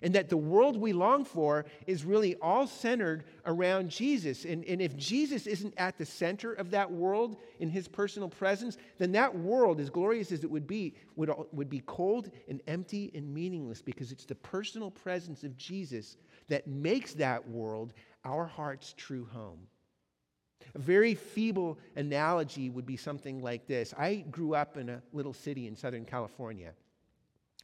And 0.02 0.14
that 0.14 0.28
the 0.28 0.37
world 0.37 0.76
we 0.76 0.92
long 0.92 1.25
for 1.25 1.66
is 1.87 2.04
really 2.04 2.35
all 2.37 2.66
centered 2.66 3.25
around 3.45 3.90
Jesus. 3.90 4.45
And, 4.45 4.64
and 4.64 4.80
if 4.80 4.97
Jesus 4.97 5.47
isn't 5.47 5.75
at 5.76 5.99
the 5.99 6.07
center 6.07 6.52
of 6.52 6.71
that 6.71 6.90
world 6.90 7.37
in 7.59 7.69
his 7.69 7.87
personal 7.87 8.28
presence, 8.28 8.78
then 8.99 9.12
that 9.12 9.37
world, 9.37 9.78
as 9.78 9.90
glorious 9.90 10.33
as 10.33 10.42
it 10.42 10.50
would 10.50 10.66
be, 10.66 10.95
would, 11.16 11.30
would 11.52 11.69
be 11.69 11.83
cold 11.87 12.30
and 12.49 12.62
empty 12.66 13.11
and 13.14 13.33
meaningless 13.33 13.83
because 13.83 14.11
it's 14.11 14.25
the 14.25 14.35
personal 14.35 14.90
presence 14.90 15.45
of 15.45 15.57
Jesus 15.57 16.16
that 16.49 16.66
makes 16.66 17.12
that 17.14 17.47
world 17.49 17.92
our 18.25 18.47
heart's 18.47 18.95
true 18.97 19.26
home. 19.33 19.66
A 20.75 20.78
very 20.78 21.14
feeble 21.14 21.78
analogy 21.97 22.71
would 22.71 22.87
be 22.87 22.97
something 22.97 23.42
like 23.42 23.66
this 23.66 23.95
I 23.97 24.25
grew 24.30 24.54
up 24.54 24.76
in 24.76 24.88
a 24.88 25.02
little 25.12 25.33
city 25.33 25.66
in 25.66 25.76
Southern 25.76 26.04
California. 26.04 26.73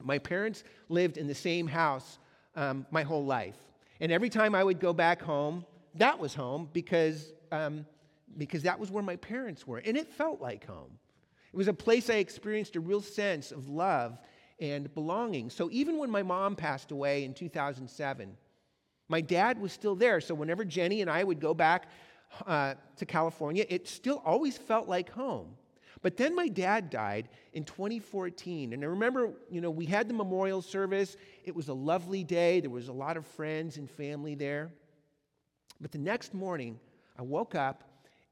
My 0.03 0.19
parents 0.19 0.65
lived 0.89 1.17
in 1.17 1.27
the 1.27 1.35
same 1.35 1.67
house 1.67 2.19
um, 2.57 2.87
my 2.91 3.03
whole 3.03 3.25
life. 3.25 3.57
And 4.01 4.11
every 4.11 4.29
time 4.29 4.55
I 4.55 4.65
would 4.65 4.81
go 4.81 4.93
back 4.93 5.23
home, 5.23 5.65
that 5.95 6.19
was 6.19 6.35
home 6.35 6.69
because, 6.73 7.33
um, 7.53 7.87
because 8.37 8.63
that 8.65 8.79
was 8.79 8.91
where 8.91 9.03
my 9.03 9.17
parents 9.17 9.67
were. 9.67 9.79
And 9.79 9.97
it 9.97 10.09
felt 10.09 10.41
like 10.41 10.67
home. 10.67 10.99
It 11.53 11.57
was 11.57 11.69
a 11.69 11.73
place 11.73 12.11
I 12.11 12.15
experienced 12.15 12.77
a 12.77 12.81
real 12.81 13.01
sense 13.01 13.53
of 13.53 13.69
love 13.69 14.19
and 14.61 14.93
belonging. 14.95 15.51
So 15.51 15.69
even 15.71 15.99
when 15.99 16.11
my 16.11 16.23
mom 16.23 16.57
passed 16.57 16.91
away 16.91 17.25
in 17.25 17.35
2007, 17.35 18.37
my 19.09 19.21
dad 19.21 19.61
was 19.61 19.73
still 19.73 19.95
there. 19.95 20.21
So 20.21 20.35
whenever 20.35 20.65
Jenny 20.65 21.01
and 21.01 21.11
I 21.11 21.23
would 21.25 21.41
go 21.41 21.55
back 21.55 21.87
uh, 22.47 22.75
to 22.97 23.07
California, 23.07 23.65
it 23.69 23.89
still 23.89 24.23
always 24.25 24.59
felt 24.59 24.89
like 24.89 25.11
home. 25.11 25.57
But 26.07 26.17
then 26.17 26.37
my 26.37 26.47
dad 26.47 26.89
died 26.89 27.31
in 27.53 27.65
2014. 27.65 28.75
And 28.75 28.85
I 28.85 28.87
remember, 28.87 29.33
you 29.51 29.61
know, 29.61 29.73
we 29.73 29.87
had 29.87 30.07
the 30.07 30.15
memorial 30.15 30.63
service. 30.63 31.17
It 31.43 31.53
was 31.53 31.67
a 31.67 31.75
lovely 31.75 32.23
day. 32.23 32.61
There 32.61 32.71
was 32.71 32.87
a 32.87 32.93
lot 32.93 33.17
of 33.17 33.27
friends 33.27 33.77
and 33.77 33.91
family 33.91 34.37
there. 34.37 34.71
But 35.81 35.91
the 35.91 35.99
next 35.99 36.33
morning, 36.33 36.79
I 37.19 37.23
woke 37.23 37.57
up 37.57 37.83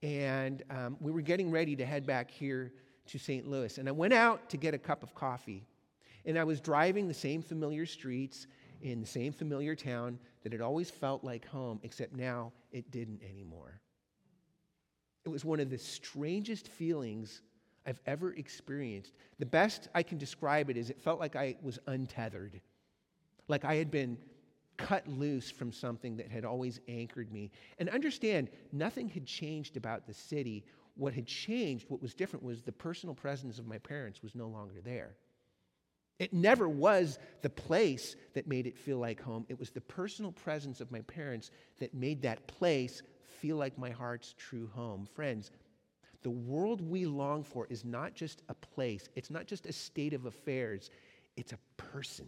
and 0.04 0.62
um, 0.70 0.96
we 1.00 1.10
were 1.10 1.20
getting 1.20 1.50
ready 1.50 1.74
to 1.74 1.84
head 1.84 2.06
back 2.06 2.30
here 2.30 2.72
to 3.06 3.18
St. 3.18 3.48
Louis. 3.48 3.76
And 3.78 3.88
I 3.88 3.92
went 3.92 4.12
out 4.12 4.48
to 4.50 4.56
get 4.56 4.72
a 4.72 4.78
cup 4.78 5.02
of 5.02 5.12
coffee. 5.16 5.66
And 6.26 6.38
I 6.38 6.44
was 6.44 6.60
driving 6.60 7.08
the 7.08 7.12
same 7.12 7.42
familiar 7.42 7.86
streets 7.86 8.46
in 8.82 9.00
the 9.00 9.06
same 9.08 9.32
familiar 9.32 9.74
town 9.74 10.20
that 10.44 10.52
had 10.52 10.60
always 10.60 10.90
felt 10.90 11.24
like 11.24 11.44
home, 11.44 11.80
except 11.82 12.14
now 12.14 12.52
it 12.70 12.92
didn't 12.92 13.20
anymore. 13.28 13.80
It 15.24 15.30
was 15.30 15.44
one 15.44 15.58
of 15.58 15.70
the 15.70 15.78
strangest 15.78 16.68
feelings 16.68 17.42
I've 17.86 18.00
ever 18.06 18.32
experienced. 18.34 19.12
The 19.38 19.46
best 19.46 19.88
I 19.94 20.02
can 20.02 20.18
describe 20.18 20.70
it 20.70 20.76
is 20.76 20.90
it 20.90 21.00
felt 21.00 21.20
like 21.20 21.36
I 21.36 21.56
was 21.62 21.78
untethered, 21.86 22.60
like 23.48 23.64
I 23.64 23.74
had 23.74 23.90
been 23.90 24.18
cut 24.76 25.06
loose 25.06 25.50
from 25.50 25.72
something 25.72 26.16
that 26.16 26.30
had 26.30 26.44
always 26.44 26.80
anchored 26.88 27.32
me. 27.32 27.50
And 27.78 27.88
understand, 27.88 28.48
nothing 28.72 29.08
had 29.08 29.26
changed 29.26 29.76
about 29.76 30.06
the 30.06 30.14
city. 30.14 30.64
What 30.96 31.14
had 31.14 31.26
changed, 31.26 31.86
what 31.88 32.02
was 32.02 32.14
different, 32.14 32.44
was 32.44 32.62
the 32.62 32.72
personal 32.72 33.14
presence 33.14 33.58
of 33.58 33.66
my 33.66 33.78
parents 33.78 34.22
was 34.22 34.34
no 34.34 34.48
longer 34.48 34.80
there. 34.82 35.14
It 36.18 36.32
never 36.32 36.68
was 36.68 37.18
the 37.42 37.50
place 37.50 38.14
that 38.34 38.46
made 38.46 38.66
it 38.66 38.78
feel 38.78 38.98
like 38.98 39.20
home. 39.20 39.44
It 39.48 39.58
was 39.58 39.70
the 39.70 39.80
personal 39.80 40.30
presence 40.32 40.80
of 40.80 40.92
my 40.92 41.00
parents 41.02 41.50
that 41.80 41.92
made 41.92 42.22
that 42.22 42.46
place 42.46 43.02
feel 43.24 43.56
like 43.56 43.76
my 43.76 43.90
heart's 43.90 44.34
true 44.38 44.70
home. 44.74 45.06
Friends, 45.12 45.50
the 46.24 46.30
world 46.30 46.80
we 46.80 47.06
long 47.06 47.44
for 47.44 47.66
is 47.70 47.84
not 47.84 48.14
just 48.14 48.42
a 48.48 48.54
place, 48.54 49.08
it's 49.14 49.30
not 49.30 49.46
just 49.46 49.66
a 49.66 49.72
state 49.72 50.14
of 50.14 50.24
affairs, 50.24 50.90
it's 51.36 51.52
a 51.52 51.58
person. 51.76 52.26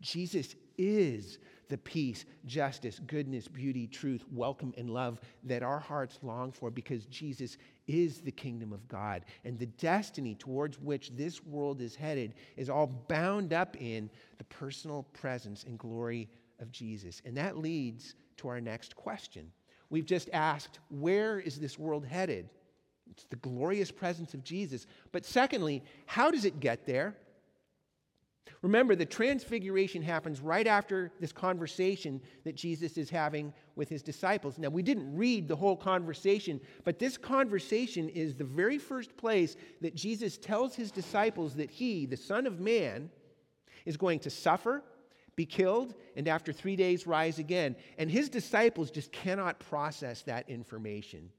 Jesus 0.00 0.56
is 0.76 1.38
the 1.68 1.78
peace, 1.78 2.24
justice, 2.46 3.00
goodness, 3.06 3.48
beauty, 3.48 3.86
truth, 3.86 4.24
welcome, 4.32 4.72
and 4.76 4.90
love 4.90 5.20
that 5.44 5.62
our 5.62 5.78
hearts 5.78 6.18
long 6.22 6.52
for 6.52 6.70
because 6.70 7.04
Jesus 7.06 7.58
is 7.86 8.20
the 8.20 8.32
kingdom 8.32 8.72
of 8.72 8.88
God. 8.88 9.24
And 9.44 9.58
the 9.58 9.66
destiny 9.66 10.34
towards 10.34 10.80
which 10.80 11.10
this 11.16 11.44
world 11.44 11.80
is 11.80 11.94
headed 11.94 12.34
is 12.56 12.70
all 12.70 12.86
bound 12.86 13.52
up 13.52 13.76
in 13.80 14.10
the 14.38 14.44
personal 14.44 15.04
presence 15.12 15.64
and 15.64 15.78
glory 15.78 16.28
of 16.60 16.72
Jesus. 16.72 17.20
And 17.24 17.36
that 17.36 17.58
leads 17.58 18.14
to 18.38 18.48
our 18.48 18.60
next 18.60 18.96
question 18.96 19.52
We've 19.90 20.06
just 20.06 20.30
asked, 20.32 20.78
where 20.88 21.38
is 21.38 21.58
this 21.58 21.78
world 21.78 22.06
headed? 22.06 22.48
It's 23.10 23.24
the 23.24 23.36
glorious 23.36 23.90
presence 23.90 24.34
of 24.34 24.42
Jesus. 24.42 24.86
But 25.12 25.24
secondly, 25.24 25.82
how 26.06 26.30
does 26.30 26.44
it 26.44 26.60
get 26.60 26.86
there? 26.86 27.16
Remember, 28.62 28.96
the 28.96 29.04
transfiguration 29.04 30.02
happens 30.02 30.40
right 30.40 30.66
after 30.66 31.12
this 31.20 31.32
conversation 31.32 32.20
that 32.44 32.54
Jesus 32.54 32.96
is 32.96 33.10
having 33.10 33.52
with 33.76 33.90
his 33.90 34.02
disciples. 34.02 34.58
Now, 34.58 34.70
we 34.70 34.82
didn't 34.82 35.14
read 35.14 35.48
the 35.48 35.56
whole 35.56 35.76
conversation, 35.76 36.60
but 36.82 36.98
this 36.98 37.18
conversation 37.18 38.08
is 38.08 38.34
the 38.34 38.44
very 38.44 38.78
first 38.78 39.16
place 39.18 39.56
that 39.82 39.94
Jesus 39.94 40.38
tells 40.38 40.74
his 40.74 40.90
disciples 40.90 41.54
that 41.56 41.70
he, 41.70 42.06
the 42.06 42.16
Son 42.16 42.46
of 42.46 42.58
Man, 42.58 43.10
is 43.84 43.98
going 43.98 44.18
to 44.20 44.30
suffer 44.30 44.82
be 45.36 45.46
killed, 45.46 45.94
and 46.16 46.28
after 46.28 46.52
three 46.52 46.76
days 46.76 47.06
rise 47.06 47.38
again. 47.38 47.76
And 47.98 48.10
his 48.10 48.28
disciples 48.28 48.90
just 48.90 49.12
cannot 49.12 49.58
process 49.58 50.22
that 50.22 50.48
information. 50.48 51.30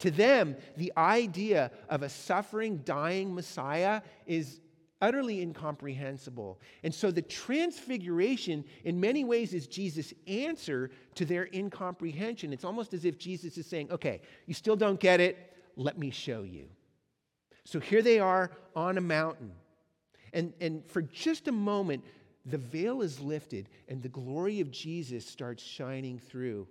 To 0.00 0.10
them, 0.10 0.56
the 0.76 0.92
idea 0.96 1.70
of 1.88 2.02
a 2.02 2.08
suffering, 2.08 2.78
dying 2.84 3.34
Messiah 3.34 4.02
is 4.26 4.60
utterly 5.02 5.40
incomprehensible. 5.40 6.60
And 6.82 6.94
so 6.94 7.10
the 7.10 7.22
transfiguration, 7.22 8.64
in 8.84 9.00
many 9.00 9.24
ways, 9.24 9.54
is 9.54 9.66
Jesus' 9.66 10.12
answer 10.26 10.90
to 11.14 11.24
their 11.24 11.48
incomprehension. 11.52 12.52
It's 12.52 12.64
almost 12.64 12.92
as 12.94 13.04
if 13.04 13.18
Jesus 13.18 13.56
is 13.56 13.66
saying, 13.66 13.90
okay, 13.90 14.20
you 14.46 14.54
still 14.54 14.76
don't 14.76 15.00
get 15.00 15.20
it, 15.20 15.54
let 15.76 15.98
me 15.98 16.10
show 16.10 16.42
you. 16.42 16.66
So 17.64 17.80
here 17.80 18.02
they 18.02 18.18
are 18.18 18.50
on 18.74 18.98
a 18.98 19.02
mountain. 19.02 19.52
And, 20.32 20.52
and 20.60 20.86
for 20.86 21.02
just 21.02 21.48
a 21.48 21.52
moment, 21.52 22.04
the 22.46 22.58
veil 22.58 23.02
is 23.02 23.20
lifted 23.20 23.68
and 23.88 24.02
the 24.02 24.08
glory 24.08 24.60
of 24.60 24.70
Jesus 24.70 25.26
starts 25.26 25.62
shining 25.62 26.18
through. 26.18 26.66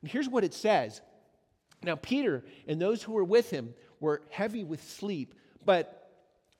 And 0.00 0.10
here's 0.10 0.28
what 0.28 0.44
it 0.44 0.54
says 0.54 1.00
Now, 1.82 1.96
Peter 1.96 2.44
and 2.66 2.80
those 2.80 3.02
who 3.02 3.12
were 3.12 3.24
with 3.24 3.50
him 3.50 3.74
were 4.00 4.22
heavy 4.30 4.64
with 4.64 4.82
sleep, 4.82 5.34
but 5.64 6.10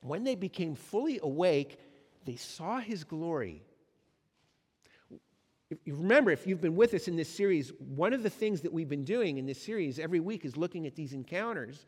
when 0.01 0.23
they 0.23 0.35
became 0.35 0.75
fully 0.75 1.19
awake, 1.21 1.79
they 2.25 2.35
saw 2.35 2.79
his 2.79 3.03
glory. 3.03 3.61
If 5.69 5.79
you 5.85 5.95
remember, 5.95 6.29
if 6.31 6.45
you've 6.45 6.61
been 6.61 6.75
with 6.75 6.93
us 6.93 7.07
in 7.07 7.15
this 7.15 7.29
series, 7.29 7.71
one 7.79 8.13
of 8.13 8.21
the 8.21 8.29
things 8.29 8.61
that 8.61 8.71
we've 8.71 8.89
been 8.89 9.05
doing 9.05 9.37
in 9.37 9.45
this 9.45 9.61
series 9.61 9.97
every 9.97 10.19
week 10.19 10.45
is 10.45 10.55
looking 10.55 10.85
at 10.85 10.95
these 10.95 11.13
encounters 11.13 11.85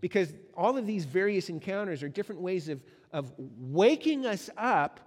because 0.00 0.34
all 0.54 0.76
of 0.76 0.86
these 0.86 1.04
various 1.04 1.48
encounters 1.48 2.02
are 2.02 2.08
different 2.08 2.42
ways 2.42 2.68
of, 2.68 2.82
of 3.12 3.32
waking 3.38 4.26
us 4.26 4.50
up 4.58 5.00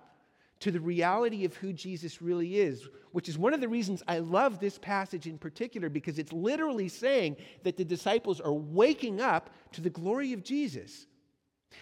to 0.60 0.72
the 0.72 0.80
reality 0.80 1.46
of 1.46 1.56
who 1.56 1.74
Jesus 1.74 2.22
really 2.22 2.60
is, 2.60 2.88
which 3.12 3.30
is 3.30 3.38
one 3.38 3.54
of 3.54 3.62
the 3.62 3.68
reasons 3.68 4.02
I 4.08 4.20
love 4.20 4.60
this 4.60 4.78
passage 4.78 5.28
in 5.28 5.38
particular 5.38 5.90
because 5.90 6.18
it's 6.18 6.34
literally 6.34 6.88
saying 6.88 7.38
that 7.64 7.78
the 7.78 7.86
disciples 7.86 8.40
are 8.40 8.54
waking 8.54 9.22
up 9.22 9.50
to 9.74 9.82
the 9.82 9.90
glory 9.90 10.34
of 10.34 10.44
Jesus. 10.44 11.08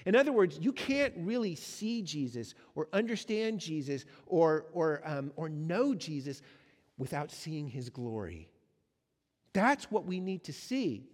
In 0.05 0.15
other 0.15 0.31
words, 0.31 0.57
you 0.59 0.71
can't 0.71 1.13
really 1.17 1.55
see 1.55 2.01
Jesus 2.01 2.55
or 2.75 2.87
understand 2.93 3.59
Jesus 3.59 4.05
or, 4.25 4.65
or, 4.73 5.01
um, 5.05 5.31
or 5.35 5.49
know 5.49 5.93
Jesus 5.93 6.41
without 6.97 7.31
seeing 7.31 7.67
his 7.67 7.89
glory. 7.89 8.49
That's 9.53 9.91
what 9.91 10.05
we 10.05 10.19
need 10.19 10.43
to 10.45 10.53
see. 10.53 11.05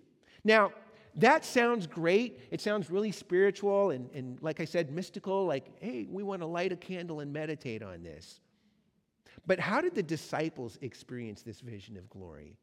Now, 0.44 0.72
that 1.20 1.46
sounds 1.46 1.88
great. 1.88 2.40
It 2.52 2.62
sounds 2.62 2.90
really 2.90 3.12
spiritual 3.12 3.92
and, 3.92 4.10
and, 4.14 4.42
like 4.42 4.60
I 4.60 4.66
said, 4.66 4.92
mystical. 4.92 5.46
Like, 5.46 5.66
hey, 5.80 6.08
we 6.10 6.24
want 6.24 6.42
to 6.42 6.46
light 6.46 6.72
a 6.72 6.76
candle 6.76 7.20
and 7.20 7.32
meditate 7.32 7.82
on 7.82 8.04
this. 8.04 8.42
But 9.48 9.60
how 9.60 9.82
did 9.82 9.96
the 9.96 10.04
disciples 10.04 10.78
experience 10.82 11.42
this 11.42 11.62
vision 11.62 11.98
of 11.98 12.10
glory? 12.10 12.58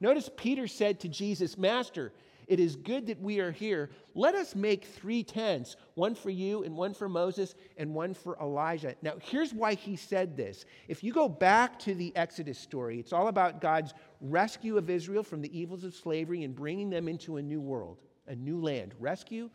Notice 0.00 0.30
Peter 0.36 0.66
said 0.66 1.00
to 1.00 1.08
Jesus, 1.08 1.56
Master, 1.58 2.12
it 2.46 2.60
is 2.60 2.76
good 2.76 3.06
that 3.06 3.20
we 3.20 3.40
are 3.40 3.52
here. 3.52 3.90
Let 4.14 4.34
us 4.34 4.54
make 4.54 4.84
three 4.84 5.22
tents 5.22 5.76
one 5.94 6.14
for 6.14 6.30
you, 6.30 6.64
and 6.64 6.76
one 6.76 6.94
for 6.94 7.08
Moses, 7.08 7.54
and 7.76 7.94
one 7.94 8.14
for 8.14 8.36
Elijah. 8.40 8.94
Now, 9.02 9.14
here's 9.20 9.54
why 9.54 9.74
he 9.74 9.96
said 9.96 10.36
this. 10.36 10.64
If 10.88 11.02
you 11.04 11.12
go 11.12 11.28
back 11.28 11.78
to 11.80 11.94
the 11.94 12.14
Exodus 12.16 12.58
story, 12.58 12.98
it's 12.98 13.12
all 13.12 13.28
about 13.28 13.60
God's 13.60 13.94
rescue 14.20 14.76
of 14.78 14.90
Israel 14.90 15.22
from 15.22 15.42
the 15.42 15.58
evils 15.58 15.84
of 15.84 15.94
slavery 15.94 16.44
and 16.44 16.54
bringing 16.54 16.90
them 16.90 17.08
into 17.08 17.36
a 17.36 17.42
new 17.42 17.60
world, 17.60 17.98
a 18.26 18.34
new 18.34 18.60
land, 18.60 18.94
rescue 18.98 19.50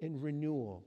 and 0.00 0.22
renewal. 0.22 0.84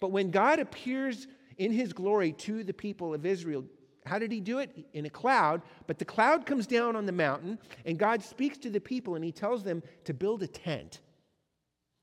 But 0.00 0.12
when 0.12 0.30
God 0.30 0.58
appears 0.58 1.26
in 1.58 1.72
his 1.72 1.92
glory 1.92 2.32
to 2.32 2.64
the 2.64 2.72
people 2.72 3.14
of 3.14 3.26
Israel, 3.26 3.64
how 4.04 4.18
did 4.18 4.30
he 4.30 4.40
do 4.40 4.58
it? 4.58 4.86
In 4.92 5.06
a 5.06 5.10
cloud. 5.10 5.62
But 5.86 5.98
the 5.98 6.04
cloud 6.04 6.44
comes 6.44 6.66
down 6.66 6.94
on 6.94 7.06
the 7.06 7.12
mountain, 7.12 7.58
and 7.86 7.98
God 7.98 8.22
speaks 8.22 8.58
to 8.58 8.70
the 8.70 8.80
people, 8.80 9.14
and 9.14 9.24
he 9.24 9.32
tells 9.32 9.62
them 9.62 9.82
to 10.04 10.12
build 10.12 10.42
a 10.42 10.46
tent. 10.46 11.00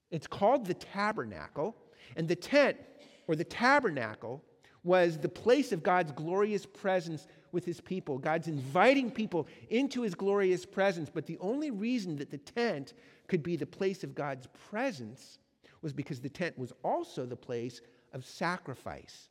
It's 0.10 0.28
called 0.28 0.66
the 0.66 0.74
tabernacle. 0.74 1.76
And 2.16 2.28
the 2.28 2.36
tent, 2.36 2.78
or 3.28 3.36
the 3.36 3.44
tabernacle, 3.44 4.44
was 4.84 5.18
the 5.18 5.30
place 5.30 5.72
of 5.72 5.84
God's 5.84 6.12
glorious 6.12 6.66
presence 6.66 7.28
with 7.52 7.66
his 7.66 7.80
people. 7.80 8.18
God's 8.18 8.48
inviting 8.48 9.12
people 9.12 9.48
into 9.70 10.02
his 10.02 10.16
glorious 10.16 10.66
presence. 10.66 11.10
But 11.14 11.28
the 11.28 11.38
only 11.40 11.70
reason 11.70 12.16
that 12.18 12.32
the 12.32 12.38
tent 12.40 12.94
could 13.28 13.44
be 13.44 13.56
the 13.56 13.66
place 13.66 14.04
of 14.04 14.16
God's 14.16 14.48
presence 14.70 15.38
was 15.82 15.94
because 15.94 16.20
the 16.20 16.30
tent 16.30 16.58
was 16.58 16.74
also 16.84 17.26
the 17.26 17.36
place 17.36 17.82
of 18.14 18.26
sacrifice. 18.26 19.30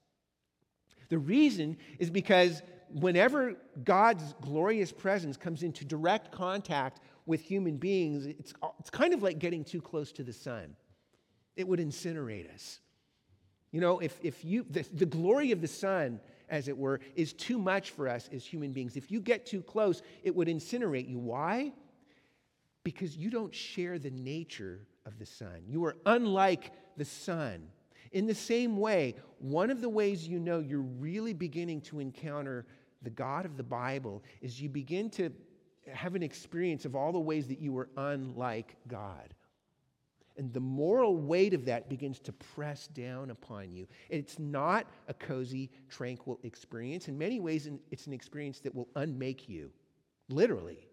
The 1.11 1.19
reason 1.19 1.77
is 1.99 2.09
because 2.09 2.63
whenever 2.93 3.55
God's 3.85 4.35
glorious 4.41 4.91
presence 4.91 5.37
comes 5.37 5.63
into 5.63 5.85
direct 5.85 6.33
contact 6.33 7.01
with 7.27 7.43
human 7.43 7.77
beings, 7.77 8.27
it's, 8.27 8.55
it's 8.79 8.91
kind 8.91 9.13
of 9.13 9.23
like 9.23 9.39
getting 9.39 9.65
too 9.65 9.81
close 9.81 10.13
to 10.13 10.23
the 10.23 10.33
sun. 10.33 10.75
It 11.57 11.69
would 11.69 11.79
incinerate 11.79 12.53
us. 12.53 12.81
You 13.71 13.81
know, 13.81 13.99
if, 13.99 14.19
if 14.23 14.45
you, 14.45 14.65
the, 14.69 14.85
the 14.93 15.07
glory 15.07 15.53
of 15.53 15.61
the 15.61 15.69
sun, 15.69 16.21
as 16.49 16.67
it 16.67 16.77
were, 16.77 17.01
is 17.15 17.33
too 17.33 17.59
much 17.59 17.91
for 17.91 18.09
us 18.09 18.29
as 18.33 18.45
human 18.45 18.73
beings. 18.73 18.97
If 18.97 19.11
you 19.11 19.21
get 19.21 19.47
too 19.47 19.63
close, 19.63 20.03
it 20.25 20.35
would 20.35 20.49
incinerate 20.49 21.09
you. 21.09 21.19
Why? 21.19 21.73
Because 22.83 23.17
you 23.17 23.31
don't 23.31 23.55
share 23.55 23.99
the 23.99 24.11
nature 24.11 24.81
of 25.07 25.19
the 25.19 25.27
sun. 25.27 25.63
You 25.69 25.85
are 25.85 25.97
unlike 26.07 26.73
the 26.97 27.05
sun. 27.05 27.69
In 28.13 28.27
the 28.27 28.35
same 28.35 28.77
way, 28.77 29.15
one 29.39 29.71
of 29.71 29.81
the 29.81 29.89
ways 29.89 30.27
you 30.27 30.39
know 30.39 30.59
you're 30.59 30.81
really 30.81 31.33
beginning 31.33 31.81
to 31.83 32.01
encounter 32.01 32.67
the 33.03 33.11
God 33.11 33.47
of 33.47 33.57
the 33.57 33.63
Bible 33.63 34.23
is 34.41 34.61
you 34.61 34.69
begin 34.69 35.11
to 35.11 35.33
have 35.93 36.15
an 36.15 36.23
experience 36.23 36.85
of 36.85 36.95
all 36.95 37.13
the 37.13 37.21
ways 37.21 37.47
that 37.49 37.61
you 37.61 37.73
were 37.73 37.89
unlike 37.97 38.77
God. 38.87 39.35
And 40.37 40.53
the 40.53 40.61
moral 40.61 41.17
weight 41.17 41.55
of 41.55 41.65
that 41.67 41.89
begins 41.89 42.19
to 42.21 42.33
press 42.33 42.87
down 42.89 43.31
upon 43.31 43.73
you. 43.73 43.87
It's 44.09 44.39
not 44.39 44.87
a 45.09 45.15
cozy, 45.15 45.71
tranquil 45.89 46.39
experience. 46.43 47.09
In 47.09 47.19
many 47.19 47.41
ways, 47.41 47.69
it's 47.91 48.07
an 48.07 48.13
experience 48.13 48.61
that 48.61 48.75
will 48.75 48.89
unmake 48.97 49.49
you, 49.49 49.71
literally. 50.29 50.90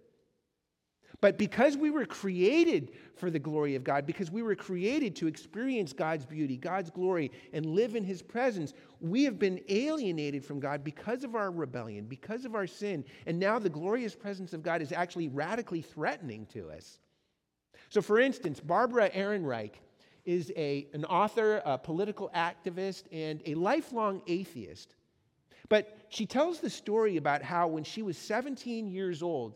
But 1.20 1.40
because 1.40 1.76
we 1.76 1.90
were 1.90 2.06
created 2.06 2.92
for 3.16 3.32
the 3.32 3.40
glory 3.40 3.74
of 3.76 3.84
God, 3.84 4.06
because 4.06 4.30
we 4.30 4.44
were 4.44 4.56
created 4.56 5.16
to 5.16 5.28
experience 5.28 5.92
God's 5.92 6.26
beauty, 6.26 6.58
God's 6.58 6.92
glory, 6.92 7.32
and 7.54 7.66
live 7.66 7.96
in 7.96 8.04
His 8.04 8.22
presence, 8.22 8.74
we 9.02 9.24
have 9.24 9.40
been 9.40 9.60
alienated 9.68 10.46
from 10.46 10.60
God 10.60 10.84
because 10.84 11.24
of 11.24 11.36
our 11.36 11.50
rebellion, 11.50 12.06
because 12.06 12.46
of 12.46 12.54
our 12.54 12.68
sin. 12.68 13.04
And 13.26 13.40
now 13.40 13.58
the 13.58 13.70
glorious 13.70 14.14
presence 14.16 14.54
of 14.54 14.62
God 14.62 14.82
is 14.82 14.92
actually 14.92 15.28
radically 15.28 15.82
threatening 15.82 16.46
to 16.48 16.70
us. 16.70 17.00
So, 17.90 18.02
for 18.02 18.20
instance, 18.20 18.60
Barbara 18.60 19.10
Ehrenreich 19.10 19.74
is 20.26 20.52
a, 20.56 20.88
an 20.94 21.06
author, 21.06 21.62
a 21.66 21.78
political 21.78 22.30
activist, 22.36 23.04
and 23.12 23.42
a 23.46 23.56
lifelong 23.56 24.22
atheist. 24.28 24.96
But 25.70 25.98
she 26.10 26.26
tells 26.26 26.60
the 26.60 26.70
story 26.70 27.18
about 27.18 27.42
how 27.42 27.68
when 27.68 27.84
she 27.84 28.04
was 28.04 28.18
17 28.18 28.88
years 28.88 29.24
old, 29.24 29.56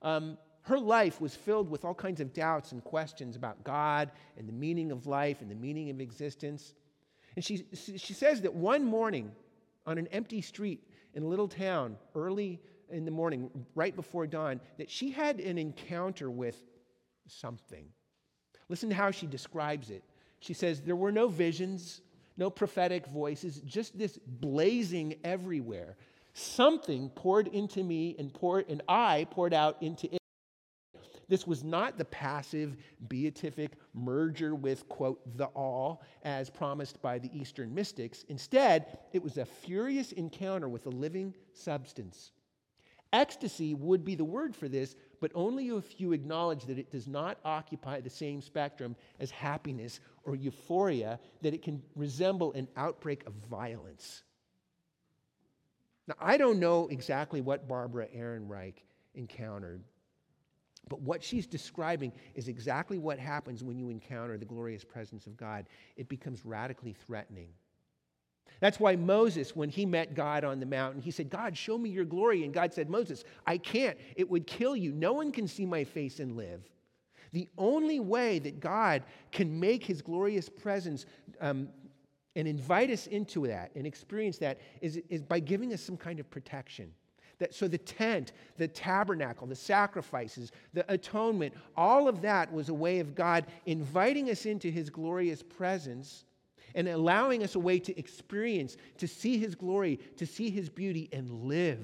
um, 0.00 0.38
her 0.62 0.78
life 0.78 1.20
was 1.20 1.34
filled 1.34 1.68
with 1.68 1.84
all 1.84 1.94
kinds 1.94 2.20
of 2.20 2.32
doubts 2.32 2.72
and 2.72 2.82
questions 2.84 3.34
about 3.34 3.64
God 3.64 4.10
and 4.36 4.48
the 4.48 4.52
meaning 4.52 4.92
of 4.92 5.06
life 5.06 5.40
and 5.40 5.50
the 5.50 5.56
meaning 5.56 5.90
of 5.90 6.00
existence. 6.00 6.74
And 7.34 7.44
she, 7.44 7.64
she 7.74 8.12
says 8.12 8.42
that 8.42 8.54
one 8.54 8.84
morning 8.84 9.32
on 9.86 9.98
an 9.98 10.06
empty 10.08 10.40
street 10.40 10.86
in 11.14 11.24
a 11.24 11.26
little 11.26 11.48
town, 11.48 11.96
early 12.14 12.60
in 12.90 13.04
the 13.04 13.10
morning, 13.10 13.50
right 13.74 13.94
before 13.96 14.26
dawn, 14.26 14.60
that 14.78 14.90
she 14.90 15.10
had 15.10 15.40
an 15.40 15.58
encounter 15.58 16.30
with 16.30 16.62
something. 17.26 17.86
Listen 18.68 18.88
to 18.88 18.94
how 18.94 19.10
she 19.10 19.26
describes 19.26 19.90
it. 19.90 20.04
She 20.40 20.54
says, 20.54 20.80
There 20.80 20.96
were 20.96 21.12
no 21.12 21.28
visions, 21.28 22.02
no 22.36 22.50
prophetic 22.50 23.06
voices, 23.06 23.60
just 23.66 23.98
this 23.98 24.18
blazing 24.26 25.16
everywhere. 25.24 25.96
Something 26.34 27.10
poured 27.10 27.48
into 27.48 27.82
me 27.82 28.16
and 28.18 28.32
poured, 28.32 28.66
and 28.68 28.82
I 28.88 29.26
poured 29.30 29.52
out 29.52 29.82
into 29.82 30.14
it. 30.14 30.21
This 31.28 31.46
was 31.46 31.64
not 31.64 31.98
the 31.98 32.04
passive 32.04 32.76
beatific 33.08 33.72
merger 33.94 34.54
with, 34.54 34.88
quote, 34.88 35.20
the 35.36 35.46
all, 35.46 36.02
as 36.24 36.50
promised 36.50 37.00
by 37.00 37.18
the 37.18 37.30
Eastern 37.36 37.74
mystics. 37.74 38.24
Instead, 38.28 38.98
it 39.12 39.22
was 39.22 39.38
a 39.38 39.44
furious 39.44 40.12
encounter 40.12 40.68
with 40.68 40.86
a 40.86 40.90
living 40.90 41.34
substance. 41.52 42.32
Ecstasy 43.12 43.74
would 43.74 44.04
be 44.04 44.14
the 44.14 44.24
word 44.24 44.56
for 44.56 44.68
this, 44.68 44.96
but 45.20 45.30
only 45.34 45.68
if 45.68 46.00
you 46.00 46.12
acknowledge 46.12 46.64
that 46.64 46.78
it 46.78 46.90
does 46.90 47.06
not 47.06 47.38
occupy 47.44 48.00
the 48.00 48.08
same 48.08 48.40
spectrum 48.40 48.96
as 49.20 49.30
happiness 49.30 50.00
or 50.24 50.34
euphoria, 50.34 51.20
that 51.42 51.52
it 51.52 51.62
can 51.62 51.82
resemble 51.94 52.52
an 52.54 52.68
outbreak 52.76 53.26
of 53.26 53.34
violence. 53.34 54.22
Now, 56.08 56.14
I 56.18 56.36
don't 56.36 56.58
know 56.58 56.88
exactly 56.88 57.40
what 57.42 57.68
Barbara 57.68 58.08
Ehrenreich 58.16 58.82
encountered, 59.14 59.84
but 60.88 61.00
what 61.00 61.22
she's 61.22 61.46
describing 61.46 62.12
is 62.34 62.48
exactly 62.48 62.98
what 62.98 63.18
happens 63.18 63.62
when 63.62 63.78
you 63.78 63.88
encounter 63.88 64.36
the 64.36 64.44
glorious 64.44 64.84
presence 64.84 65.26
of 65.26 65.36
God. 65.36 65.66
It 65.96 66.08
becomes 66.08 66.44
radically 66.44 66.92
threatening. 67.06 67.48
That's 68.60 68.78
why 68.78 68.96
Moses, 68.96 69.56
when 69.56 69.68
he 69.68 69.86
met 69.86 70.14
God 70.14 70.44
on 70.44 70.60
the 70.60 70.66
mountain, 70.66 71.00
he 71.00 71.10
said, 71.10 71.30
God, 71.30 71.56
show 71.56 71.78
me 71.78 71.90
your 71.90 72.04
glory. 72.04 72.44
And 72.44 72.52
God 72.52 72.72
said, 72.72 72.88
Moses, 72.88 73.24
I 73.46 73.58
can't. 73.58 73.98
It 74.16 74.28
would 74.30 74.46
kill 74.46 74.76
you. 74.76 74.92
No 74.92 75.12
one 75.12 75.32
can 75.32 75.48
see 75.48 75.66
my 75.66 75.82
face 75.82 76.20
and 76.20 76.36
live. 76.36 76.62
The 77.32 77.48
only 77.56 77.98
way 77.98 78.38
that 78.40 78.60
God 78.60 79.02
can 79.32 79.58
make 79.58 79.84
his 79.84 80.02
glorious 80.02 80.48
presence 80.48 81.06
um, 81.40 81.68
and 82.36 82.46
invite 82.46 82.90
us 82.90 83.06
into 83.06 83.46
that 83.46 83.70
and 83.74 83.86
experience 83.86 84.38
that 84.38 84.60
is, 84.80 85.00
is 85.08 85.22
by 85.22 85.40
giving 85.40 85.72
us 85.72 85.80
some 85.82 85.96
kind 85.96 86.20
of 86.20 86.30
protection. 86.30 86.92
That, 87.42 87.52
so 87.52 87.66
the 87.66 87.76
tent, 87.76 88.30
the 88.56 88.68
tabernacle, 88.68 89.48
the 89.48 89.56
sacrifices, 89.56 90.52
the 90.74 90.84
atonement, 90.86 91.52
all 91.76 92.06
of 92.06 92.22
that 92.22 92.52
was 92.52 92.68
a 92.68 92.74
way 92.74 93.00
of 93.00 93.16
God 93.16 93.46
inviting 93.66 94.30
us 94.30 94.46
into 94.46 94.70
his 94.70 94.90
glorious 94.90 95.42
presence 95.42 96.24
and 96.76 96.86
allowing 96.86 97.42
us 97.42 97.56
a 97.56 97.58
way 97.58 97.80
to 97.80 97.98
experience, 97.98 98.76
to 98.98 99.08
see 99.08 99.38
his 99.38 99.56
glory, 99.56 99.98
to 100.18 100.24
see 100.24 100.50
his 100.50 100.68
beauty, 100.68 101.08
and 101.12 101.32
live. 101.42 101.80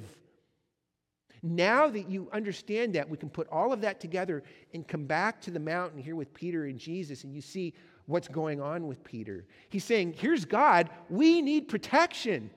Now 1.42 1.88
that 1.88 2.08
you 2.08 2.28
understand 2.32 2.94
that, 2.94 3.10
we 3.10 3.16
can 3.16 3.28
put 3.28 3.48
all 3.48 3.72
of 3.72 3.80
that 3.80 3.98
together 3.98 4.44
and 4.74 4.86
come 4.86 5.06
back 5.06 5.40
to 5.40 5.50
the 5.50 5.58
mountain 5.58 6.00
here 6.00 6.14
with 6.14 6.32
Peter 6.32 6.66
and 6.66 6.78
Jesus, 6.78 7.24
and 7.24 7.34
you 7.34 7.40
see 7.40 7.74
what's 8.06 8.28
going 8.28 8.60
on 8.60 8.86
with 8.86 9.02
Peter. 9.02 9.44
He's 9.70 9.84
saying, 9.84 10.14
Here's 10.18 10.44
God, 10.44 10.88
we 11.10 11.42
need 11.42 11.66
protection. 11.66 12.48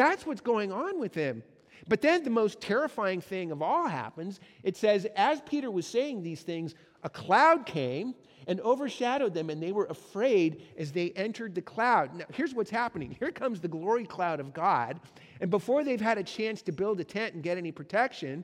That's 0.00 0.24
what's 0.24 0.40
going 0.40 0.72
on 0.72 0.98
with 0.98 1.14
him. 1.14 1.42
But 1.86 2.00
then 2.00 2.24
the 2.24 2.30
most 2.30 2.58
terrifying 2.58 3.20
thing 3.20 3.50
of 3.50 3.60
all 3.60 3.86
happens. 3.86 4.40
It 4.62 4.78
says, 4.78 5.06
as 5.14 5.42
Peter 5.42 5.70
was 5.70 5.86
saying 5.86 6.22
these 6.22 6.40
things, 6.40 6.74
a 7.02 7.10
cloud 7.10 7.66
came 7.66 8.14
and 8.46 8.62
overshadowed 8.62 9.34
them, 9.34 9.50
and 9.50 9.62
they 9.62 9.72
were 9.72 9.84
afraid 9.90 10.62
as 10.78 10.90
they 10.90 11.10
entered 11.10 11.54
the 11.54 11.60
cloud. 11.60 12.14
Now, 12.14 12.24
here's 12.32 12.54
what's 12.54 12.70
happening 12.70 13.14
here 13.20 13.30
comes 13.30 13.60
the 13.60 13.68
glory 13.68 14.06
cloud 14.06 14.40
of 14.40 14.54
God. 14.54 15.00
And 15.42 15.50
before 15.50 15.84
they've 15.84 16.00
had 16.00 16.16
a 16.16 16.24
chance 16.24 16.62
to 16.62 16.72
build 16.72 16.98
a 17.00 17.04
tent 17.04 17.34
and 17.34 17.42
get 17.42 17.58
any 17.58 17.70
protection, 17.70 18.42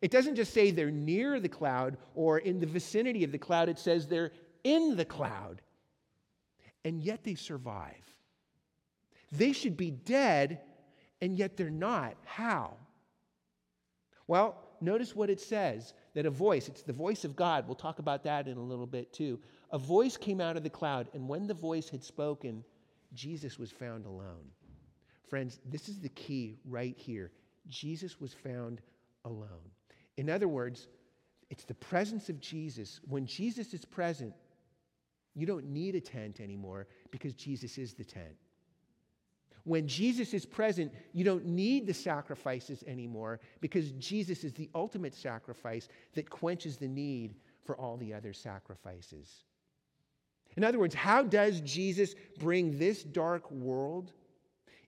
it 0.00 0.10
doesn't 0.10 0.34
just 0.34 0.54
say 0.54 0.70
they're 0.70 0.90
near 0.90 1.40
the 1.40 1.48
cloud 1.50 1.98
or 2.14 2.38
in 2.38 2.58
the 2.58 2.66
vicinity 2.66 3.22
of 3.22 3.32
the 3.32 3.38
cloud, 3.38 3.68
it 3.68 3.78
says 3.78 4.06
they're 4.06 4.32
in 4.64 4.96
the 4.96 5.04
cloud. 5.04 5.60
And 6.86 7.02
yet 7.02 7.22
they 7.22 7.34
survive. 7.34 8.16
They 9.32 9.52
should 9.52 9.76
be 9.76 9.90
dead, 9.90 10.60
and 11.20 11.38
yet 11.38 11.56
they're 11.56 11.70
not. 11.70 12.16
How? 12.24 12.76
Well, 14.26 14.56
notice 14.80 15.14
what 15.14 15.30
it 15.30 15.40
says 15.40 15.92
that 16.14 16.26
a 16.26 16.30
voice, 16.30 16.68
it's 16.68 16.82
the 16.82 16.92
voice 16.92 17.24
of 17.24 17.36
God, 17.36 17.66
we'll 17.66 17.74
talk 17.74 17.98
about 17.98 18.24
that 18.24 18.48
in 18.48 18.56
a 18.56 18.62
little 18.62 18.86
bit 18.86 19.12
too. 19.12 19.38
A 19.72 19.78
voice 19.78 20.16
came 20.16 20.40
out 20.40 20.56
of 20.56 20.62
the 20.62 20.70
cloud, 20.70 21.08
and 21.14 21.28
when 21.28 21.46
the 21.46 21.54
voice 21.54 21.88
had 21.88 22.02
spoken, 22.02 22.64
Jesus 23.12 23.58
was 23.58 23.70
found 23.70 24.06
alone. 24.06 24.50
Friends, 25.28 25.60
this 25.64 25.88
is 25.88 26.00
the 26.00 26.08
key 26.10 26.58
right 26.64 26.96
here. 26.96 27.30
Jesus 27.68 28.20
was 28.20 28.34
found 28.34 28.80
alone. 29.24 29.70
In 30.16 30.28
other 30.28 30.48
words, 30.48 30.88
it's 31.50 31.64
the 31.64 31.74
presence 31.74 32.28
of 32.28 32.40
Jesus. 32.40 33.00
When 33.08 33.26
Jesus 33.26 33.74
is 33.74 33.84
present, 33.84 34.32
you 35.34 35.46
don't 35.46 35.66
need 35.66 35.94
a 35.94 36.00
tent 36.00 36.40
anymore 36.40 36.88
because 37.10 37.34
Jesus 37.34 37.78
is 37.78 37.94
the 37.94 38.04
tent. 38.04 38.36
When 39.64 39.86
Jesus 39.86 40.32
is 40.34 40.46
present, 40.46 40.92
you 41.12 41.24
don't 41.24 41.44
need 41.44 41.86
the 41.86 41.94
sacrifices 41.94 42.82
anymore 42.86 43.40
because 43.60 43.92
Jesus 43.92 44.44
is 44.44 44.52
the 44.52 44.70
ultimate 44.74 45.14
sacrifice 45.14 45.88
that 46.14 46.30
quenches 46.30 46.76
the 46.76 46.88
need 46.88 47.34
for 47.64 47.76
all 47.76 47.96
the 47.96 48.14
other 48.14 48.32
sacrifices. 48.32 49.44
In 50.56 50.64
other 50.64 50.78
words, 50.78 50.94
how 50.94 51.22
does 51.22 51.60
Jesus 51.60 52.14
bring 52.38 52.78
this 52.78 53.02
dark 53.02 53.50
world 53.50 54.12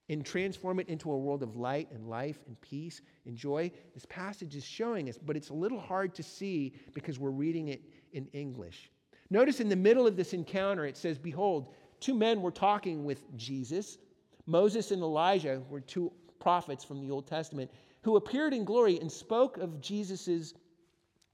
and 0.08 0.26
transform 0.26 0.80
it 0.80 0.88
into 0.88 1.12
a 1.12 1.16
world 1.16 1.42
of 1.42 1.56
light 1.56 1.88
and 1.92 2.08
life 2.08 2.40
and 2.46 2.60
peace 2.60 3.00
and 3.26 3.36
joy? 3.36 3.70
This 3.94 4.06
passage 4.06 4.56
is 4.56 4.64
showing 4.64 5.08
us, 5.08 5.18
but 5.18 5.36
it's 5.36 5.50
a 5.50 5.54
little 5.54 5.78
hard 5.78 6.14
to 6.16 6.22
see 6.22 6.74
because 6.94 7.18
we're 7.18 7.30
reading 7.30 7.68
it 7.68 7.82
in 8.12 8.26
English. 8.32 8.90
Notice 9.30 9.60
in 9.60 9.68
the 9.68 9.76
middle 9.76 10.06
of 10.06 10.16
this 10.16 10.34
encounter, 10.34 10.84
it 10.84 10.96
says, 10.96 11.18
Behold, 11.18 11.72
two 12.00 12.14
men 12.14 12.42
were 12.42 12.50
talking 12.50 13.04
with 13.04 13.24
Jesus. 13.36 13.98
Moses 14.46 14.90
and 14.90 15.02
Elijah 15.02 15.62
were 15.68 15.80
two 15.80 16.12
prophets 16.40 16.84
from 16.84 17.00
the 17.00 17.10
Old 17.10 17.26
Testament 17.26 17.70
who 18.02 18.16
appeared 18.16 18.52
in 18.52 18.64
glory 18.64 18.98
and 18.98 19.10
spoke 19.10 19.58
of 19.58 19.80
Jesus' 19.80 20.54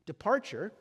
departure, 0.06 0.72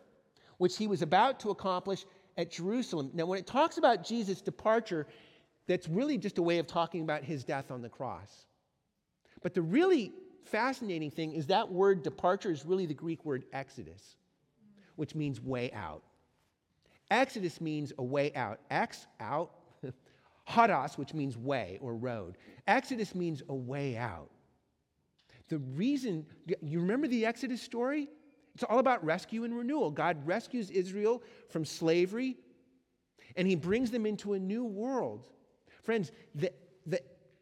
which 0.57 0.77
he 0.77 0.87
was 0.87 1.01
about 1.01 1.39
to 1.39 1.49
accomplish 1.49 2.05
at 2.37 2.51
Jerusalem. 2.51 3.11
Now, 3.13 3.25
when 3.25 3.39
it 3.39 3.47
talks 3.47 3.77
about 3.77 4.03
Jesus' 4.03 4.41
departure, 4.41 5.07
that's 5.67 5.87
really 5.87 6.17
just 6.17 6.37
a 6.37 6.41
way 6.41 6.59
of 6.59 6.67
talking 6.67 7.01
about 7.01 7.23
his 7.23 7.43
death 7.43 7.71
on 7.71 7.81
the 7.81 7.89
cross. 7.89 8.47
But 9.41 9.53
the 9.53 9.61
really 9.61 10.13
fascinating 10.43 11.11
thing 11.11 11.33
is 11.33 11.47
that 11.47 11.71
word 11.71 12.03
departure 12.03 12.51
is 12.51 12.65
really 12.65 12.85
the 12.85 12.93
Greek 12.93 13.23
word 13.25 13.43
exodus, 13.53 14.15
which 14.95 15.15
means 15.15 15.41
way 15.41 15.71
out. 15.73 16.03
Exodus 17.11 17.61
means 17.61 17.93
a 17.97 18.03
way 18.03 18.33
out. 18.35 18.59
Ex, 18.69 19.07
out. 19.19 19.51
Hodos, 20.49 20.97
which 20.97 21.13
means 21.13 21.37
way 21.37 21.77
or 21.81 21.95
road. 21.95 22.37
Exodus 22.67 23.13
means 23.13 23.43
a 23.49 23.55
way 23.55 23.97
out. 23.97 24.29
The 25.49 25.59
reason, 25.59 26.25
you 26.61 26.79
remember 26.79 27.07
the 27.07 27.25
Exodus 27.25 27.61
story? 27.61 28.07
It's 28.55 28.63
all 28.63 28.79
about 28.79 29.03
rescue 29.03 29.43
and 29.43 29.55
renewal. 29.55 29.91
God 29.91 30.25
rescues 30.25 30.71
Israel 30.71 31.21
from 31.49 31.63
slavery 31.63 32.37
and 33.35 33.47
he 33.47 33.55
brings 33.55 33.91
them 33.91 34.05
into 34.05 34.33
a 34.33 34.39
new 34.39 34.65
world. 34.65 35.27
Friends, 35.83 36.11
the, 36.33 36.51
the 36.85 37.01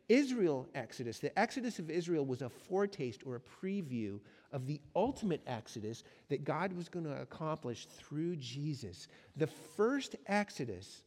Israel 0.09 0.67
Exodus, 0.75 1.19
the 1.19 1.37
Exodus 1.39 1.79
of 1.79 1.89
Israel 1.89 2.25
was 2.25 2.41
a 2.41 2.49
foretaste 2.49 3.21
or 3.25 3.35
a 3.35 3.39
preview 3.39 4.19
of 4.51 4.67
the 4.67 4.81
ultimate 4.95 5.41
Exodus 5.47 6.03
that 6.29 6.43
God 6.43 6.73
was 6.73 6.89
going 6.89 7.05
to 7.05 7.21
accomplish 7.21 7.85
through 7.85 8.35
Jesus. 8.35 9.07
The 9.37 9.47
first 9.47 10.15
Exodus 10.27 11.03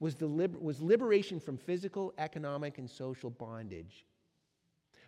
was, 0.00 0.14
the 0.14 0.26
liber- 0.26 0.58
was 0.58 0.80
liberation 0.80 1.40
from 1.40 1.56
physical, 1.56 2.12
economic, 2.18 2.78
and 2.78 2.88
social 2.88 3.30
bondage. 3.30 4.06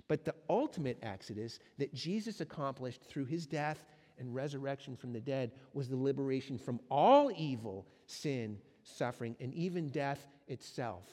But 0.08 0.24
the 0.24 0.34
ultimate 0.48 0.98
Exodus 1.02 1.58
that 1.76 1.92
Jesus 1.92 2.40
accomplished 2.40 3.04
through 3.04 3.26
his 3.26 3.46
death 3.46 3.84
and 4.18 4.34
resurrection 4.34 4.96
from 4.96 5.12
the 5.12 5.20
dead 5.20 5.52
was 5.74 5.88
the 5.88 5.96
liberation 5.96 6.58
from 6.58 6.80
all 6.90 7.30
evil, 7.36 7.86
sin, 8.06 8.58
suffering, 8.82 9.36
and 9.40 9.52
even 9.54 9.88
death 9.90 10.26
itself. 10.48 11.04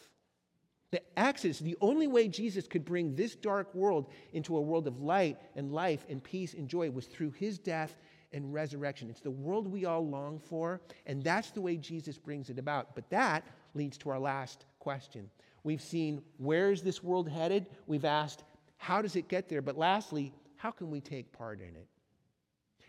The 0.91 1.01
Exodus, 1.19 1.59
the 1.59 1.77
only 1.81 2.07
way 2.07 2.29
Jesus 2.29 2.67
could 2.67 2.85
bring 2.85 3.15
this 3.15 3.35
dark 3.35 3.73
world 3.75 4.07
into 4.31 4.55
a 4.55 4.61
world 4.61 4.87
of 4.87 5.01
light 5.01 5.37
and 5.55 5.73
life 5.73 6.05
and 6.09 6.23
peace 6.23 6.53
and 6.53 6.69
joy 6.69 6.89
was 6.89 7.07
through 7.07 7.31
his 7.31 7.59
death 7.59 7.97
and 8.31 8.53
resurrection. 8.53 9.09
It's 9.09 9.19
the 9.19 9.31
world 9.31 9.67
we 9.67 9.85
all 9.85 10.07
long 10.07 10.39
for, 10.39 10.79
and 11.05 11.21
that's 11.21 11.51
the 11.51 11.61
way 11.61 11.75
Jesus 11.75 12.17
brings 12.17 12.49
it 12.49 12.59
about. 12.59 12.95
But 12.95 13.09
that 13.09 13.45
leads 13.75 13.97
to 13.99 14.09
our 14.09 14.19
last 14.19 14.65
question. 14.79 15.29
We've 15.63 15.81
seen 15.81 16.21
where 16.37 16.71
is 16.71 16.81
this 16.81 17.03
world 17.03 17.29
headed? 17.29 17.67
We've 17.87 18.05
asked, 18.05 18.43
how 18.77 19.01
does 19.01 19.15
it 19.15 19.27
get 19.27 19.49
there? 19.49 19.61
But 19.61 19.77
lastly, 19.77 20.33
how 20.57 20.71
can 20.71 20.89
we 20.89 21.01
take 21.01 21.31
part 21.31 21.59
in 21.59 21.75
it? 21.75 21.87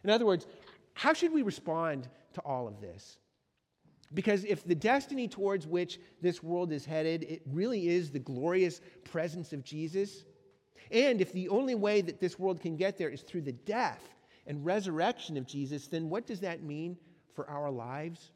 In 0.04 0.10
other 0.10 0.26
words, 0.26 0.46
how 0.94 1.12
should 1.12 1.32
we 1.32 1.42
respond 1.42 2.08
to 2.34 2.40
all 2.42 2.68
of 2.68 2.80
this? 2.80 3.18
Because 4.14 4.44
if 4.44 4.64
the 4.64 4.74
destiny 4.74 5.26
towards 5.26 5.66
which 5.66 5.98
this 6.22 6.42
world 6.42 6.72
is 6.72 6.84
headed, 6.84 7.24
it 7.24 7.42
really 7.50 7.88
is 7.88 8.10
the 8.10 8.18
glorious 8.18 8.80
presence 9.04 9.52
of 9.52 9.64
Jesus, 9.64 10.24
and 10.90 11.20
if 11.20 11.32
the 11.32 11.48
only 11.48 11.74
way 11.74 12.00
that 12.00 12.20
this 12.20 12.38
world 12.38 12.60
can 12.60 12.76
get 12.76 12.96
there 12.96 13.08
is 13.08 13.22
through 13.22 13.42
the 13.42 13.52
death 13.52 14.02
and 14.46 14.64
resurrection 14.64 15.36
of 15.36 15.46
Jesus, 15.46 15.88
then 15.88 16.08
what 16.08 16.26
does 16.26 16.40
that 16.40 16.62
mean 16.62 16.96
for 17.34 17.48
our 17.50 17.70
lives? 17.70 18.30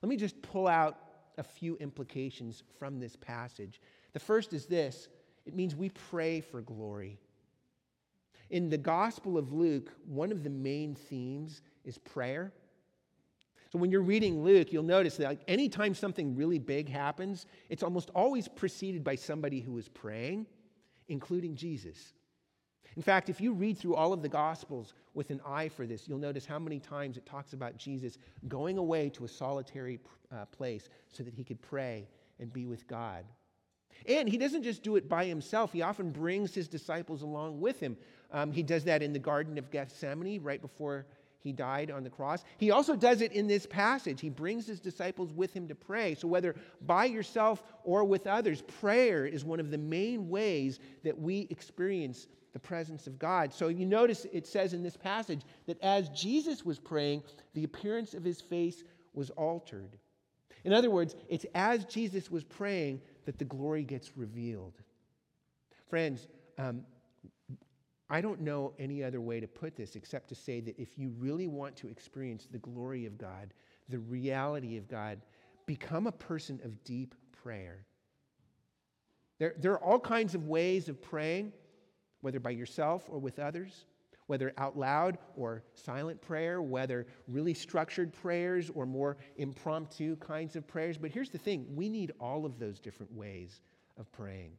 Let 0.00 0.08
me 0.08 0.16
just 0.16 0.40
pull 0.40 0.66
out 0.66 0.96
a 1.40 1.42
few 1.42 1.76
implications 1.78 2.62
from 2.78 3.00
this 3.00 3.16
passage. 3.16 3.80
The 4.12 4.20
first 4.20 4.52
is 4.52 4.66
this 4.66 5.08
it 5.46 5.56
means 5.56 5.74
we 5.74 5.88
pray 5.88 6.40
for 6.40 6.60
glory. 6.60 7.18
In 8.50 8.68
the 8.68 8.78
Gospel 8.78 9.38
of 9.38 9.52
Luke, 9.52 9.90
one 10.06 10.30
of 10.30 10.44
the 10.44 10.50
main 10.50 10.94
themes 10.94 11.62
is 11.84 11.98
prayer. 11.98 12.52
So 13.72 13.78
when 13.78 13.90
you're 13.90 14.02
reading 14.02 14.44
Luke, 14.44 14.72
you'll 14.72 14.82
notice 14.82 15.16
that 15.16 15.28
like, 15.28 15.40
anytime 15.48 15.94
something 15.94 16.36
really 16.36 16.58
big 16.58 16.88
happens, 16.88 17.46
it's 17.68 17.82
almost 17.82 18.10
always 18.14 18.48
preceded 18.48 19.02
by 19.02 19.14
somebody 19.14 19.60
who 19.60 19.78
is 19.78 19.88
praying, 19.88 20.46
including 21.08 21.54
Jesus. 21.54 22.12
In 22.96 23.02
fact, 23.02 23.28
if 23.28 23.40
you 23.40 23.52
read 23.52 23.78
through 23.78 23.94
all 23.94 24.12
of 24.12 24.22
the 24.22 24.28
Gospels 24.28 24.94
with 25.14 25.30
an 25.30 25.40
eye 25.46 25.68
for 25.68 25.86
this, 25.86 26.08
you'll 26.08 26.18
notice 26.18 26.44
how 26.44 26.58
many 26.58 26.78
times 26.78 27.16
it 27.16 27.24
talks 27.24 27.52
about 27.52 27.76
Jesus 27.76 28.18
going 28.48 28.78
away 28.78 29.08
to 29.10 29.24
a 29.24 29.28
solitary 29.28 30.00
uh, 30.32 30.44
place 30.46 30.88
so 31.12 31.22
that 31.22 31.34
he 31.34 31.44
could 31.44 31.60
pray 31.62 32.08
and 32.38 32.52
be 32.52 32.66
with 32.66 32.86
God. 32.86 33.24
And 34.06 34.28
he 34.28 34.38
doesn't 34.38 34.62
just 34.62 34.82
do 34.82 34.96
it 34.96 35.08
by 35.08 35.24
himself, 35.24 35.72
he 35.72 35.82
often 35.82 36.10
brings 36.10 36.54
his 36.54 36.68
disciples 36.68 37.22
along 37.22 37.60
with 37.60 37.80
him. 37.80 37.96
Um, 38.32 38.52
he 38.52 38.62
does 38.62 38.84
that 38.84 39.02
in 39.02 39.12
the 39.12 39.18
Garden 39.18 39.58
of 39.58 39.70
Gethsemane 39.70 40.42
right 40.42 40.60
before 40.60 41.06
he 41.42 41.52
died 41.52 41.90
on 41.90 42.04
the 42.04 42.10
cross. 42.10 42.44
He 42.58 42.70
also 42.70 42.94
does 42.94 43.22
it 43.22 43.32
in 43.32 43.46
this 43.46 43.66
passage. 43.66 44.20
He 44.20 44.28
brings 44.28 44.66
his 44.66 44.78
disciples 44.78 45.32
with 45.32 45.52
him 45.52 45.66
to 45.68 45.74
pray. 45.74 46.14
So, 46.14 46.28
whether 46.28 46.54
by 46.86 47.06
yourself 47.06 47.62
or 47.82 48.04
with 48.04 48.26
others, 48.26 48.62
prayer 48.62 49.26
is 49.26 49.44
one 49.44 49.58
of 49.58 49.70
the 49.70 49.78
main 49.78 50.28
ways 50.28 50.80
that 51.02 51.18
we 51.18 51.46
experience 51.50 52.28
the 52.52 52.58
presence 52.58 53.06
of 53.06 53.18
God. 53.18 53.52
So, 53.52 53.68
you 53.68 53.86
notice 53.86 54.26
it 54.32 54.46
says 54.46 54.74
in 54.74 54.82
this 54.82 54.96
passage 54.96 55.42
that 55.66 55.80
as 55.82 56.08
Jesus 56.10 56.64
was 56.64 56.78
praying, 56.78 57.22
the 57.54 57.64
appearance 57.64 58.14
of 58.14 58.24
his 58.24 58.40
face 58.40 58.84
was 59.14 59.30
altered. 59.30 59.96
In 60.64 60.72
other 60.72 60.90
words, 60.90 61.14
it's 61.28 61.46
as 61.54 61.84
Jesus 61.84 62.30
was 62.30 62.44
praying 62.44 63.00
that 63.24 63.38
the 63.38 63.44
glory 63.44 63.82
gets 63.82 64.16
revealed. 64.16 64.74
Friends, 65.88 66.28
um, 66.58 66.82
I 68.10 68.20
don't 68.20 68.40
know 68.40 68.72
any 68.78 69.02
other 69.04 69.20
way 69.20 69.40
to 69.40 69.46
put 69.46 69.76
this 69.76 69.94
except 69.94 70.28
to 70.30 70.34
say 70.34 70.60
that 70.60 70.78
if 70.78 70.98
you 70.98 71.14
really 71.18 71.46
want 71.46 71.76
to 71.76 71.88
experience 71.88 72.48
the 72.50 72.58
glory 72.58 73.06
of 73.06 73.16
God, 73.16 73.54
the 73.88 74.00
reality 74.00 74.76
of 74.76 74.88
God, 74.88 75.20
become 75.66 76.08
a 76.08 76.12
person 76.12 76.60
of 76.64 76.82
deep 76.84 77.14
prayer. 77.42 77.86
There, 79.38 79.54
there 79.58 79.72
are 79.72 79.82
all 79.82 80.00
kinds 80.00 80.34
of 80.34 80.46
ways 80.46 80.88
of 80.88 81.00
praying, 81.00 81.52
whether 82.20 82.40
by 82.40 82.50
yourself 82.50 83.04
or 83.08 83.18
with 83.18 83.38
others, 83.38 83.84
whether 84.26 84.52
out 84.58 84.78
loud 84.78 85.18
or 85.36 85.62
silent 85.74 86.20
prayer, 86.20 86.62
whether 86.62 87.06
really 87.26 87.54
structured 87.54 88.12
prayers 88.12 88.70
or 88.74 88.86
more 88.86 89.16
impromptu 89.36 90.16
kinds 90.16 90.54
of 90.54 90.66
prayers. 90.68 90.96
But 90.96 91.10
here's 91.10 91.30
the 91.30 91.38
thing 91.38 91.66
we 91.74 91.88
need 91.88 92.12
all 92.20 92.46
of 92.46 92.58
those 92.58 92.78
different 92.78 93.12
ways 93.12 93.60
of 93.98 94.10
praying. 94.12 94.52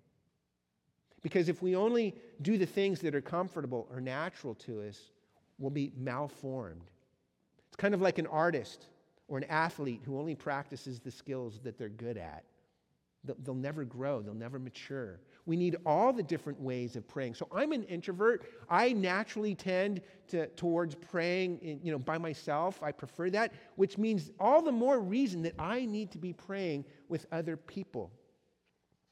Because 1.21 1.49
if 1.49 1.61
we 1.61 1.75
only 1.75 2.15
do 2.41 2.57
the 2.57 2.65
things 2.65 2.99
that 3.01 3.15
are 3.15 3.21
comfortable 3.21 3.87
or 3.91 4.01
natural 4.01 4.55
to 4.55 4.81
us, 4.81 4.99
we'll 5.59 5.69
be 5.69 5.93
malformed. 5.95 6.89
It's 7.67 7.77
kind 7.77 7.93
of 7.93 8.01
like 8.01 8.17
an 8.17 8.27
artist 8.27 8.87
or 9.27 9.37
an 9.37 9.45
athlete 9.45 10.01
who 10.03 10.19
only 10.19 10.35
practices 10.35 10.99
the 10.99 11.11
skills 11.11 11.59
that 11.63 11.77
they're 11.77 11.89
good 11.89 12.17
at. 12.17 12.43
They'll 13.23 13.53
never 13.53 13.85
grow, 13.85 14.21
they'll 14.21 14.33
never 14.33 14.59
mature. 14.59 15.19
We 15.45 15.55
need 15.55 15.77
all 15.85 16.13
the 16.13 16.23
different 16.23 16.59
ways 16.59 16.95
of 16.95 17.07
praying. 17.07 17.35
So 17.35 17.47
I'm 17.51 17.71
an 17.71 17.83
introvert. 17.83 18.45
I 18.69 18.93
naturally 18.93 19.55
tend 19.55 20.01
to, 20.29 20.47
towards 20.49 20.95
praying 20.95 21.59
in, 21.59 21.79
you 21.83 21.91
know, 21.91 21.99
by 21.99 22.17
myself. 22.17 22.81
I 22.83 22.91
prefer 22.91 23.29
that, 23.31 23.53
which 23.75 23.97
means 23.97 24.31
all 24.39 24.61
the 24.61 24.71
more 24.71 24.99
reason 24.99 25.41
that 25.43 25.55
I 25.57 25.85
need 25.85 26.11
to 26.11 26.17
be 26.17 26.33
praying 26.33 26.85
with 27.09 27.25
other 27.31 27.57
people. 27.57 28.11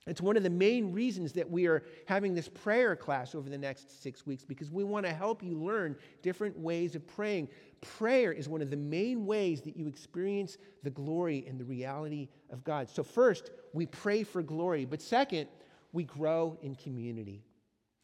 It's 0.10 0.22
one 0.22 0.38
of 0.38 0.44
the 0.44 0.50
main 0.50 0.92
reasons 0.92 1.34
that 1.34 1.50
we 1.50 1.68
are 1.68 1.84
having 2.08 2.34
this 2.34 2.50
prayer 2.50 2.96
class 2.96 3.36
over 3.36 3.50
the 3.50 3.58
next 3.58 4.02
six 4.02 4.26
weeks 4.26 4.44
because 4.44 4.72
we 4.72 4.84
want 4.84 5.06
to 5.06 5.13
help 5.13 5.44
you 5.44 5.54
learn 5.56 5.96
different 6.24 6.58
ways 6.58 6.96
of 6.96 7.06
praying. 7.06 7.48
Prayer 7.82 8.32
is 8.32 8.50
one 8.50 8.62
of 8.62 8.72
the 8.72 8.78
main 8.78 9.26
ways 9.26 9.62
that 9.62 9.78
you 9.78 9.88
experience 9.88 10.58
the 10.84 10.89
glory 10.89 11.46
and 11.48 11.60
the 11.60 11.65
reality 11.65 12.28
of 12.50 12.63
God. 12.63 12.89
So, 12.89 13.04
first, 13.04 13.52
we 13.74 13.86
pray 13.86 14.24
for 14.24 14.42
glory, 14.42 14.84
but 14.86 15.02
second, 15.02 15.48
we 15.91 16.04
grow 16.04 16.58
in 16.62 16.75
community. 16.75 17.43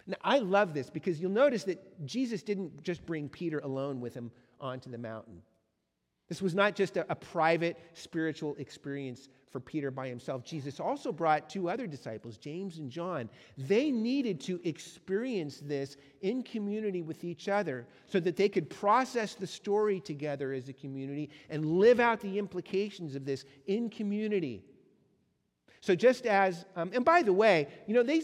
Now, 0.08 0.17
I 0.24 0.39
love 0.39 0.74
this 0.74 0.89
because 0.89 1.19
you'll 1.19 1.32
notice 1.32 1.63
that 1.63 2.06
Jesus 2.06 2.43
didn't 2.43 2.84
just 2.84 3.06
bring 3.06 3.28
Peter 3.28 3.60
alone 3.60 4.02
with 4.02 4.13
him 4.13 4.32
onto 4.60 4.89
the 4.89 4.98
mountain. 4.98 5.41
This 6.28 6.41
was 6.41 6.56
not 6.56 6.76
just 6.76 6.98
a, 6.98 7.06
a, 7.12 7.15
private 7.15 7.78
spiritual 7.93 8.56
experience 8.56 9.30
for 9.52 9.60
Peter 9.60 9.91
by 9.91 10.08
himself. 10.08 10.43
Jesus 10.43 10.80
also 10.80 11.12
brought 11.12 11.50
two 11.50 11.69
other 11.69 11.86
disciples, 11.86 12.38
James 12.38 12.80
and 12.80 12.89
John. 12.89 13.30
They 13.58 13.91
needed 13.91 14.39
to 14.41 14.60
experience 14.63 15.62
this 15.63 15.98
in 16.21 16.41
community 16.41 17.04
with 17.04 17.24
each 17.24 17.48
other 17.48 17.86
so 18.08 18.19
that 18.21 18.36
they 18.36 18.50
could 18.50 18.71
process 18.71 19.36
the 19.36 19.45
story 19.45 20.00
together 20.00 20.52
as 20.52 20.67
a 20.67 20.74
community 20.74 21.30
and 21.52 21.78
live 21.78 22.00
out 22.00 22.19
the 22.21 22.39
implications 22.39 23.15
of 23.15 23.24
this 23.24 23.45
in 23.67 23.89
community. 23.89 24.63
So, 25.86 25.93
just 25.93 26.26
as, 26.26 26.65
um, 26.76 26.89
and 26.95 27.06
by 27.06 27.21
the 27.21 27.32
way, 27.32 27.67
you 27.86 27.93
know, 27.93 28.02
they 28.02 28.24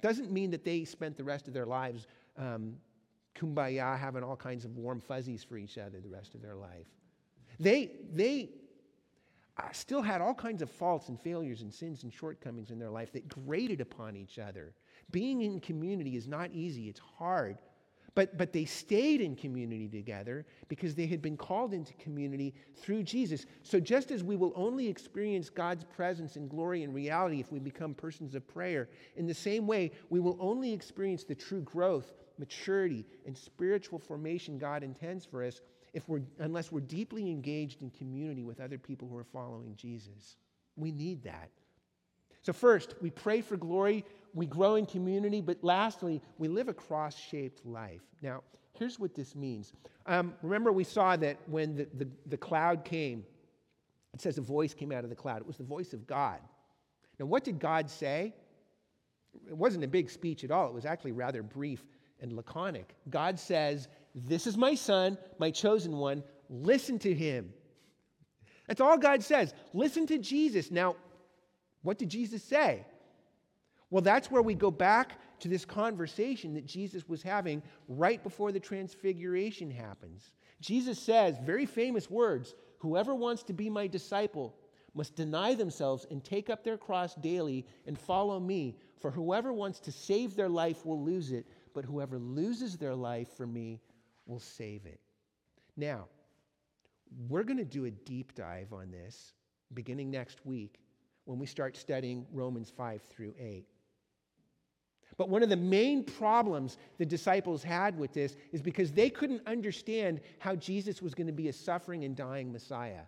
doesn't 0.00 0.30
mean 0.30 0.52
that 0.52 0.64
they 0.64 0.84
spent 0.84 1.16
the 1.16 1.24
rest 1.24 1.48
of 1.48 1.54
their 1.54 1.66
lives 1.66 2.06
um, 2.38 2.76
kumbaya, 3.34 3.98
having 3.98 4.22
all 4.22 4.36
kinds 4.36 4.64
of 4.64 4.76
warm 4.76 5.00
fuzzies 5.00 5.42
for 5.42 5.56
each 5.56 5.76
other 5.76 6.00
the 6.00 6.08
rest 6.08 6.36
of 6.36 6.40
their 6.40 6.54
life. 6.54 6.86
They, 7.58 7.90
they 8.12 8.50
uh, 9.56 9.72
still 9.72 10.02
had 10.02 10.20
all 10.20 10.34
kinds 10.34 10.62
of 10.62 10.70
faults 10.70 11.08
and 11.08 11.20
failures 11.20 11.62
and 11.62 11.74
sins 11.74 12.04
and 12.04 12.12
shortcomings 12.12 12.70
in 12.70 12.78
their 12.78 12.90
life 12.90 13.10
that 13.10 13.28
grated 13.28 13.80
upon 13.80 14.14
each 14.14 14.38
other. 14.38 14.72
Being 15.10 15.42
in 15.42 15.58
community 15.58 16.14
is 16.14 16.28
not 16.28 16.52
easy, 16.52 16.88
it's 16.88 17.00
hard. 17.18 17.58
But, 18.14 18.36
but 18.36 18.52
they 18.52 18.66
stayed 18.66 19.22
in 19.22 19.34
community 19.34 19.88
together 19.88 20.44
because 20.68 20.94
they 20.94 21.06
had 21.06 21.22
been 21.22 21.36
called 21.36 21.72
into 21.72 21.94
community 21.94 22.54
through 22.76 23.04
Jesus. 23.04 23.46
So, 23.62 23.80
just 23.80 24.10
as 24.10 24.22
we 24.22 24.36
will 24.36 24.52
only 24.54 24.86
experience 24.86 25.48
God's 25.48 25.84
presence 25.84 26.36
and 26.36 26.50
glory 26.50 26.82
and 26.82 26.94
reality 26.94 27.40
if 27.40 27.50
we 27.50 27.58
become 27.58 27.94
persons 27.94 28.34
of 28.34 28.46
prayer, 28.46 28.90
in 29.16 29.26
the 29.26 29.32
same 29.32 29.66
way, 29.66 29.92
we 30.10 30.20
will 30.20 30.36
only 30.40 30.72
experience 30.72 31.24
the 31.24 31.34
true 31.34 31.62
growth 31.62 32.12
maturity, 32.38 33.06
and 33.26 33.36
spiritual 33.36 33.98
formation 33.98 34.58
God 34.58 34.82
intends 34.82 35.24
for 35.24 35.44
us 35.44 35.60
if 35.92 36.08
we're, 36.08 36.22
unless 36.38 36.72
we're 36.72 36.80
deeply 36.80 37.30
engaged 37.30 37.82
in 37.82 37.90
community 37.90 38.42
with 38.42 38.60
other 38.60 38.78
people 38.78 39.08
who 39.08 39.16
are 39.16 39.24
following 39.24 39.76
Jesus. 39.76 40.36
We 40.76 40.90
need 40.90 41.22
that. 41.24 41.50
So, 42.42 42.52
first, 42.52 42.94
we 43.00 43.10
pray 43.10 43.40
for 43.40 43.56
glory, 43.56 44.04
we 44.34 44.46
grow 44.46 44.76
in 44.76 44.86
community, 44.86 45.40
but 45.40 45.62
lastly, 45.62 46.22
we 46.38 46.48
live 46.48 46.68
a 46.68 46.74
cross 46.74 47.16
shaped 47.16 47.64
life. 47.66 48.00
Now, 48.22 48.42
here's 48.78 48.98
what 48.98 49.14
this 49.14 49.34
means. 49.34 49.72
Um, 50.06 50.34
remember, 50.42 50.72
we 50.72 50.84
saw 50.84 51.16
that 51.16 51.36
when 51.46 51.76
the, 51.76 51.86
the, 51.94 52.08
the 52.26 52.36
cloud 52.36 52.84
came, 52.84 53.24
it 54.14 54.20
says 54.20 54.38
a 54.38 54.42
voice 54.42 54.74
came 54.74 54.92
out 54.92 55.04
of 55.04 55.10
the 55.10 55.16
cloud. 55.16 55.40
It 55.40 55.46
was 55.46 55.58
the 55.58 55.64
voice 55.64 55.92
of 55.92 56.06
God. 56.06 56.38
Now, 57.18 57.26
what 57.26 57.44
did 57.44 57.58
God 57.58 57.90
say? 57.90 58.34
It 59.48 59.56
wasn't 59.56 59.84
a 59.84 59.88
big 59.88 60.10
speech 60.10 60.44
at 60.44 60.50
all, 60.50 60.68
it 60.68 60.74
was 60.74 60.84
actually 60.86 61.12
rather 61.12 61.42
brief 61.42 61.84
and 62.20 62.32
laconic. 62.32 62.94
God 63.10 63.38
says, 63.38 63.88
This 64.14 64.46
is 64.46 64.56
my 64.56 64.74
son, 64.74 65.18
my 65.38 65.50
chosen 65.50 65.96
one. 65.96 66.22
Listen 66.48 66.98
to 67.00 67.14
him. 67.14 67.52
That's 68.66 68.80
all 68.80 68.98
God 68.98 69.22
says. 69.22 69.54
Listen 69.72 70.06
to 70.06 70.18
Jesus. 70.18 70.70
Now, 70.70 70.96
what 71.82 71.98
did 71.98 72.08
Jesus 72.08 72.42
say? 72.42 72.84
Well, 73.92 74.00
that's 74.00 74.30
where 74.30 74.40
we 74.40 74.54
go 74.54 74.70
back 74.70 75.18
to 75.40 75.48
this 75.48 75.66
conversation 75.66 76.54
that 76.54 76.64
Jesus 76.64 77.06
was 77.06 77.22
having 77.22 77.62
right 77.88 78.22
before 78.22 78.50
the 78.50 78.58
transfiguration 78.58 79.70
happens. 79.70 80.30
Jesus 80.62 80.98
says, 80.98 81.36
very 81.44 81.66
famous 81.66 82.10
words 82.10 82.54
Whoever 82.78 83.14
wants 83.14 83.42
to 83.44 83.52
be 83.52 83.68
my 83.68 83.86
disciple 83.86 84.56
must 84.94 85.14
deny 85.14 85.54
themselves 85.54 86.06
and 86.10 86.24
take 86.24 86.48
up 86.48 86.64
their 86.64 86.78
cross 86.78 87.14
daily 87.16 87.66
and 87.86 87.98
follow 87.98 88.40
me. 88.40 88.78
For 88.98 89.10
whoever 89.10 89.52
wants 89.52 89.78
to 89.80 89.92
save 89.92 90.34
their 90.34 90.48
life 90.48 90.86
will 90.86 91.00
lose 91.00 91.30
it, 91.30 91.46
but 91.74 91.84
whoever 91.84 92.18
loses 92.18 92.78
their 92.78 92.94
life 92.94 93.28
for 93.36 93.46
me 93.46 93.78
will 94.26 94.40
save 94.40 94.86
it. 94.86 95.00
Now, 95.76 96.06
we're 97.28 97.44
going 97.44 97.58
to 97.58 97.64
do 97.64 97.84
a 97.84 97.90
deep 97.90 98.34
dive 98.34 98.72
on 98.72 98.90
this 98.90 99.34
beginning 99.74 100.10
next 100.10 100.44
week 100.46 100.80
when 101.26 101.38
we 101.38 101.46
start 101.46 101.76
studying 101.76 102.26
Romans 102.32 102.72
5 102.74 103.02
through 103.02 103.34
8. 103.38 103.66
But 105.16 105.28
one 105.28 105.42
of 105.42 105.48
the 105.48 105.56
main 105.56 106.04
problems 106.04 106.78
the 106.98 107.06
disciples 107.06 107.62
had 107.62 107.98
with 107.98 108.12
this 108.12 108.36
is 108.52 108.62
because 108.62 108.92
they 108.92 109.10
couldn't 109.10 109.46
understand 109.46 110.20
how 110.38 110.56
Jesus 110.56 111.02
was 111.02 111.14
going 111.14 111.26
to 111.26 111.32
be 111.32 111.48
a 111.48 111.52
suffering 111.52 112.04
and 112.04 112.16
dying 112.16 112.52
Messiah. 112.52 113.02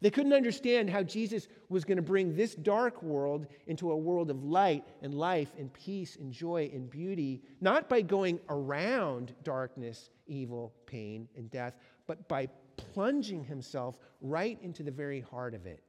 They 0.00 0.10
couldn't 0.10 0.32
understand 0.32 0.90
how 0.90 1.02
Jesus 1.02 1.48
was 1.68 1.84
going 1.84 1.96
to 1.96 2.02
bring 2.02 2.34
this 2.34 2.54
dark 2.54 3.02
world 3.02 3.46
into 3.66 3.92
a 3.92 3.96
world 3.96 4.30
of 4.30 4.44
light 4.44 4.84
and 5.02 5.14
life 5.14 5.52
and 5.58 5.72
peace 5.72 6.16
and 6.16 6.32
joy 6.32 6.70
and 6.72 6.90
beauty, 6.90 7.42
not 7.60 7.88
by 7.88 8.02
going 8.02 8.40
around 8.48 9.34
darkness, 9.44 10.10
evil, 10.26 10.74
pain, 10.86 11.28
and 11.36 11.50
death, 11.50 11.76
but 12.06 12.28
by 12.28 12.48
plunging 12.76 13.44
himself 13.44 13.98
right 14.20 14.58
into 14.62 14.82
the 14.82 14.90
very 14.90 15.20
heart 15.20 15.54
of 15.54 15.66
it. 15.66 15.82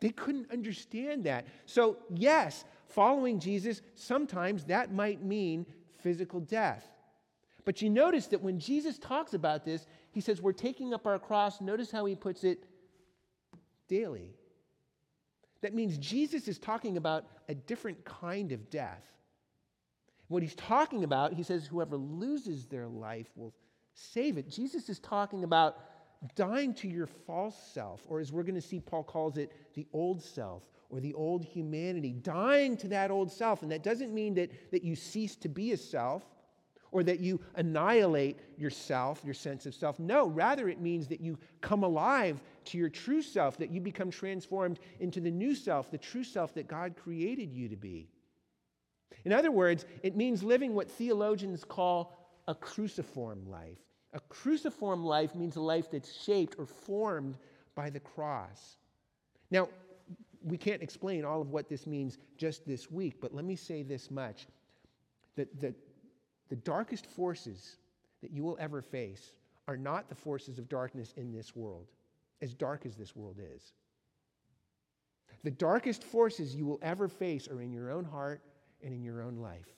They 0.00 0.10
couldn't 0.10 0.50
understand 0.52 1.24
that. 1.24 1.46
So, 1.64 1.98
yes, 2.14 2.64
following 2.88 3.38
Jesus, 3.38 3.82
sometimes 3.94 4.64
that 4.64 4.92
might 4.92 5.22
mean 5.22 5.66
physical 6.02 6.40
death. 6.40 6.84
But 7.64 7.82
you 7.82 7.90
notice 7.90 8.28
that 8.28 8.42
when 8.42 8.60
Jesus 8.60 8.98
talks 8.98 9.34
about 9.34 9.64
this, 9.64 9.86
he 10.12 10.20
says, 10.20 10.40
We're 10.40 10.52
taking 10.52 10.94
up 10.94 11.06
our 11.06 11.18
cross. 11.18 11.60
Notice 11.60 11.90
how 11.90 12.04
he 12.04 12.14
puts 12.14 12.44
it 12.44 12.64
daily. 13.88 14.34
That 15.62 15.74
means 15.74 15.98
Jesus 15.98 16.48
is 16.48 16.58
talking 16.58 16.96
about 16.96 17.26
a 17.48 17.54
different 17.54 18.04
kind 18.04 18.52
of 18.52 18.70
death. 18.70 19.02
What 20.28 20.42
he's 20.42 20.54
talking 20.54 21.04
about, 21.04 21.32
he 21.32 21.42
says, 21.42 21.66
whoever 21.66 21.96
loses 21.96 22.66
their 22.66 22.86
life 22.86 23.28
will 23.36 23.54
save 23.94 24.38
it. 24.38 24.48
Jesus 24.48 24.88
is 24.88 24.98
talking 24.98 25.44
about 25.44 25.78
dying 26.34 26.74
to 26.74 26.88
your 26.88 27.06
false 27.06 27.56
self, 27.72 28.02
or 28.08 28.20
as 28.20 28.32
we're 28.32 28.42
going 28.42 28.56
to 28.56 28.60
see, 28.60 28.80
Paul 28.80 29.04
calls 29.04 29.36
it 29.36 29.52
the 29.74 29.86
old 29.92 30.22
self 30.22 30.62
or 30.90 31.00
the 31.00 31.14
old 31.14 31.44
humanity, 31.44 32.12
dying 32.12 32.76
to 32.78 32.88
that 32.88 33.10
old 33.10 33.30
self. 33.30 33.62
And 33.62 33.70
that 33.72 33.82
doesn't 33.82 34.14
mean 34.14 34.34
that, 34.34 34.50
that 34.70 34.84
you 34.84 34.94
cease 34.94 35.36
to 35.36 35.48
be 35.48 35.72
a 35.72 35.76
self 35.76 36.24
or 36.92 37.02
that 37.02 37.20
you 37.20 37.40
annihilate 37.56 38.38
yourself, 38.56 39.20
your 39.24 39.34
sense 39.34 39.66
of 39.66 39.74
self. 39.74 39.98
No, 39.98 40.28
rather, 40.28 40.68
it 40.68 40.80
means 40.80 41.08
that 41.08 41.20
you 41.20 41.38
come 41.60 41.82
alive 41.82 42.40
to 42.66 42.78
your 42.78 42.88
true 42.88 43.22
self, 43.22 43.58
that 43.58 43.70
you 43.70 43.80
become 43.80 44.10
transformed 44.10 44.78
into 45.00 45.20
the 45.20 45.30
new 45.30 45.54
self, 45.54 45.90
the 45.90 45.98
true 45.98 46.24
self 46.24 46.54
that 46.54 46.68
God 46.68 46.94
created 46.96 47.52
you 47.52 47.68
to 47.68 47.76
be. 47.76 48.08
In 49.24 49.32
other 49.32 49.50
words, 49.50 49.84
it 50.02 50.16
means 50.16 50.42
living 50.42 50.74
what 50.74 50.90
theologians 50.90 51.64
call 51.64 52.16
a 52.46 52.54
cruciform 52.54 53.50
life. 53.50 53.78
A 54.12 54.20
cruciform 54.20 55.04
life 55.04 55.34
means 55.34 55.56
a 55.56 55.60
life 55.60 55.90
that's 55.90 56.22
shaped 56.22 56.54
or 56.58 56.66
formed 56.66 57.36
by 57.74 57.90
the 57.90 58.00
cross. 58.00 58.76
Now, 59.50 59.68
we 60.46 60.56
can't 60.56 60.80
explain 60.80 61.24
all 61.24 61.42
of 61.42 61.50
what 61.50 61.68
this 61.68 61.86
means 61.86 62.18
just 62.38 62.64
this 62.66 62.90
week, 62.90 63.20
but 63.20 63.34
let 63.34 63.44
me 63.44 63.56
say 63.56 63.82
this 63.82 64.10
much 64.10 64.46
that, 65.34 65.60
that 65.60 65.74
the 66.48 66.56
darkest 66.56 67.06
forces 67.06 67.76
that 68.22 68.30
you 68.30 68.44
will 68.44 68.56
ever 68.60 68.80
face 68.80 69.32
are 69.66 69.76
not 69.76 70.08
the 70.08 70.14
forces 70.14 70.58
of 70.58 70.68
darkness 70.68 71.12
in 71.16 71.32
this 71.32 71.56
world, 71.56 71.88
as 72.40 72.54
dark 72.54 72.86
as 72.86 72.94
this 72.94 73.16
world 73.16 73.40
is. 73.40 73.72
The 75.42 75.50
darkest 75.50 76.04
forces 76.04 76.54
you 76.54 76.64
will 76.64 76.78
ever 76.80 77.08
face 77.08 77.48
are 77.48 77.60
in 77.60 77.72
your 77.72 77.90
own 77.90 78.04
heart 78.04 78.40
and 78.82 78.94
in 78.94 79.02
your 79.02 79.22
own 79.22 79.38
life. 79.38 79.74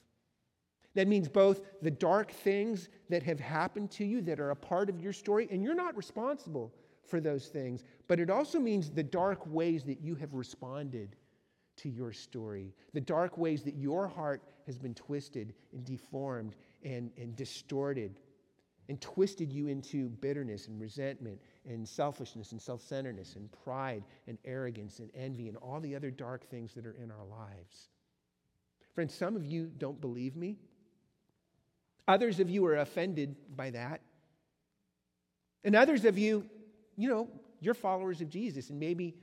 That 0.94 1.08
means 1.08 1.28
both 1.28 1.62
the 1.80 1.90
dark 1.90 2.30
things 2.30 2.90
that 3.08 3.22
have 3.22 3.40
happened 3.40 3.90
to 3.92 4.04
you 4.04 4.20
that 4.22 4.38
are 4.38 4.50
a 4.50 4.56
part 4.56 4.90
of 4.90 5.00
your 5.00 5.14
story, 5.14 5.48
and 5.50 5.62
you're 5.62 5.74
not 5.74 5.96
responsible 5.96 6.74
for 7.08 7.20
those 7.20 7.46
things, 7.46 7.84
but 8.06 8.20
it 8.20 8.30
also 8.30 8.58
means 8.58 8.90
the 8.90 9.02
dark 9.02 9.46
ways 9.46 9.84
that 9.84 10.00
you 10.00 10.14
have 10.14 10.34
responded 10.34 11.16
to 11.76 11.88
your 11.88 12.12
story, 12.12 12.74
the 12.92 13.00
dark 13.00 13.38
ways 13.38 13.62
that 13.62 13.76
your 13.76 14.06
heart 14.06 14.42
has 14.66 14.78
been 14.78 14.94
twisted 14.94 15.54
and 15.72 15.84
deformed 15.84 16.54
and, 16.84 17.10
and 17.16 17.34
distorted 17.36 18.20
and 18.88 19.00
twisted 19.00 19.52
you 19.52 19.68
into 19.68 20.08
bitterness 20.08 20.66
and 20.66 20.80
resentment 20.80 21.38
and 21.68 21.86
selfishness 21.86 22.52
and 22.52 22.60
self 22.60 22.82
centeredness 22.82 23.36
and 23.36 23.50
pride 23.64 24.02
and 24.26 24.38
arrogance 24.44 24.98
and 24.98 25.10
envy 25.14 25.48
and 25.48 25.56
all 25.58 25.80
the 25.80 25.94
other 25.94 26.10
dark 26.10 26.48
things 26.48 26.72
that 26.74 26.86
are 26.86 26.96
in 27.02 27.10
our 27.10 27.24
lives. 27.24 27.90
Friends, 28.94 29.14
some 29.14 29.36
of 29.36 29.44
you 29.44 29.70
don't 29.78 30.00
believe 30.00 30.36
me. 30.36 30.56
Others 32.08 32.40
of 32.40 32.48
you 32.48 32.64
are 32.66 32.76
offended 32.76 33.36
by 33.54 33.70
that. 33.70 34.00
And 35.62 35.76
others 35.76 36.04
of 36.06 36.16
you, 36.16 36.46
you 36.98 37.08
know, 37.08 37.28
you're 37.60 37.74
followers 37.74 38.20
of 38.20 38.28
Jesus, 38.28 38.70
and 38.70 38.78
maybe 38.78 39.14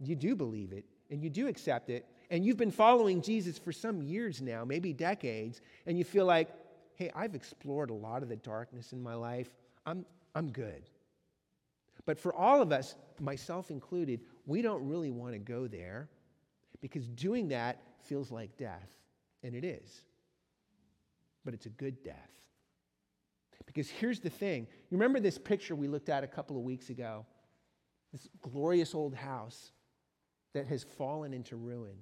you 0.00 0.14
do 0.14 0.36
believe 0.36 0.72
it 0.72 0.84
and 1.10 1.22
you 1.22 1.30
do 1.30 1.48
accept 1.48 1.90
it. 1.90 2.06
And 2.30 2.44
you've 2.44 2.56
been 2.56 2.70
following 2.70 3.22
Jesus 3.22 3.58
for 3.58 3.72
some 3.72 4.02
years 4.02 4.42
now, 4.42 4.64
maybe 4.64 4.92
decades, 4.92 5.60
and 5.86 5.98
you 5.98 6.04
feel 6.04 6.26
like, 6.26 6.48
hey, 6.96 7.10
I've 7.14 7.34
explored 7.34 7.90
a 7.90 7.94
lot 7.94 8.22
of 8.22 8.28
the 8.28 8.36
darkness 8.36 8.92
in 8.92 9.02
my 9.02 9.14
life. 9.14 9.48
I'm, 9.86 10.04
I'm 10.34 10.50
good. 10.50 10.84
But 12.06 12.18
for 12.18 12.34
all 12.34 12.60
of 12.60 12.72
us, 12.72 12.94
myself 13.20 13.70
included, 13.70 14.20
we 14.46 14.62
don't 14.62 14.86
really 14.86 15.10
want 15.10 15.32
to 15.32 15.38
go 15.38 15.66
there 15.66 16.08
because 16.80 17.08
doing 17.08 17.48
that 17.48 17.80
feels 18.02 18.30
like 18.30 18.56
death. 18.56 18.90
And 19.42 19.54
it 19.54 19.64
is. 19.64 20.02
But 21.44 21.54
it's 21.54 21.66
a 21.66 21.70
good 21.70 22.02
death. 22.02 22.43
Because 23.66 23.88
here's 23.88 24.20
the 24.20 24.30
thing 24.30 24.66
you 24.90 24.96
remember 24.96 25.20
this 25.20 25.38
picture 25.38 25.74
we 25.74 25.88
looked 25.88 26.08
at 26.08 26.24
a 26.24 26.26
couple 26.28 26.56
of 26.56 26.62
weeks 26.62 26.90
ago? 26.90 27.26
This 28.12 28.28
glorious 28.40 28.94
old 28.94 29.14
house 29.14 29.72
that 30.52 30.66
has 30.66 30.84
fallen 30.84 31.32
into 31.32 31.56
ruin. 31.56 31.96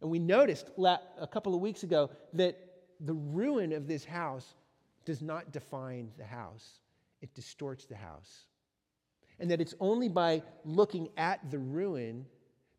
And 0.00 0.10
we 0.10 0.18
noticed 0.18 0.70
a 0.78 1.26
couple 1.26 1.54
of 1.54 1.60
weeks 1.60 1.82
ago 1.82 2.10
that 2.32 2.58
the 3.00 3.14
ruin 3.14 3.72
of 3.72 3.86
this 3.86 4.04
house 4.04 4.54
does 5.04 5.22
not 5.22 5.52
define 5.52 6.10
the 6.18 6.24
house, 6.24 6.80
it 7.20 7.34
distorts 7.34 7.84
the 7.84 7.96
house. 7.96 8.46
And 9.38 9.50
that 9.50 9.60
it's 9.60 9.74
only 9.80 10.08
by 10.08 10.42
looking 10.64 11.08
at 11.16 11.50
the 11.50 11.58
ruin 11.58 12.26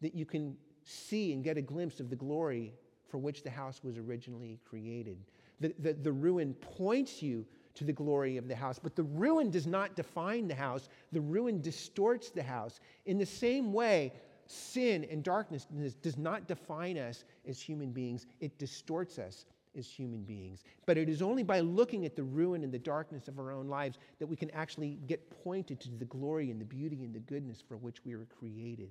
that 0.02 0.16
you 0.16 0.26
can 0.26 0.56
see 0.84 1.34
and 1.34 1.44
get 1.44 1.58
a 1.58 1.62
glimpse 1.62 2.00
of 2.00 2.10
the 2.10 2.16
glory 2.16 2.74
for 3.10 3.18
which 3.18 3.44
the 3.44 3.50
house 3.50 3.82
was 3.84 3.98
originally 3.98 4.60
created. 4.66 5.18
The, 5.60 5.74
the, 5.80 5.94
the 5.94 6.12
ruin 6.12 6.54
points 6.56 7.22
you 7.22 7.46
to 7.76 7.84
the 7.84 7.94
glory 7.94 8.38
of 8.38 8.48
the 8.48 8.56
house, 8.56 8.80
but 8.80 8.96
the 8.96 9.04
ruin 9.04 9.50
does 9.50 9.66
not 9.66 9.96
define 9.96 10.48
the 10.48 10.56
house, 10.56 10.90
the 11.12 11.22
ruin 11.22 11.62
distorts 11.62 12.30
the 12.30 12.44
house. 12.44 12.80
In 13.06 13.18
the 13.18 13.26
same 13.26 13.74
way, 13.74 14.14
sin 14.46 15.06
and 15.10 15.24
darkness 15.24 15.66
does 16.02 16.18
not 16.18 16.48
define 16.48 16.98
us 16.98 17.24
as 17.48 17.60
human 17.60 17.92
beings, 17.92 18.28
it 18.40 18.58
distorts 18.60 19.18
us 19.18 19.46
as 19.78 19.88
human 19.88 20.22
beings. 20.22 20.64
But 20.86 20.98
it 20.98 21.10
is 21.10 21.22
only 21.22 21.44
by 21.44 21.62
looking 21.62 22.06
at 22.06 22.16
the 22.16 22.24
ruin 22.24 22.64
and 22.64 22.72
the 22.72 22.80
darkness 22.80 23.28
of 23.28 23.40
our 23.40 23.52
own 23.52 23.68
lives 23.68 23.98
that 24.20 24.28
we 24.28 24.36
can 24.36 24.52
actually 24.52 25.00
get 25.08 25.44
pointed 25.44 25.80
to 25.82 25.90
the 25.90 26.06
glory 26.06 26.52
and 26.52 26.62
the 26.62 26.66
beauty 26.66 27.04
and 27.04 27.14
the 27.14 27.20
goodness 27.20 27.64
for 27.68 27.78
which 27.78 28.06
we 28.06 28.16
were 28.16 28.28
created. 28.40 28.90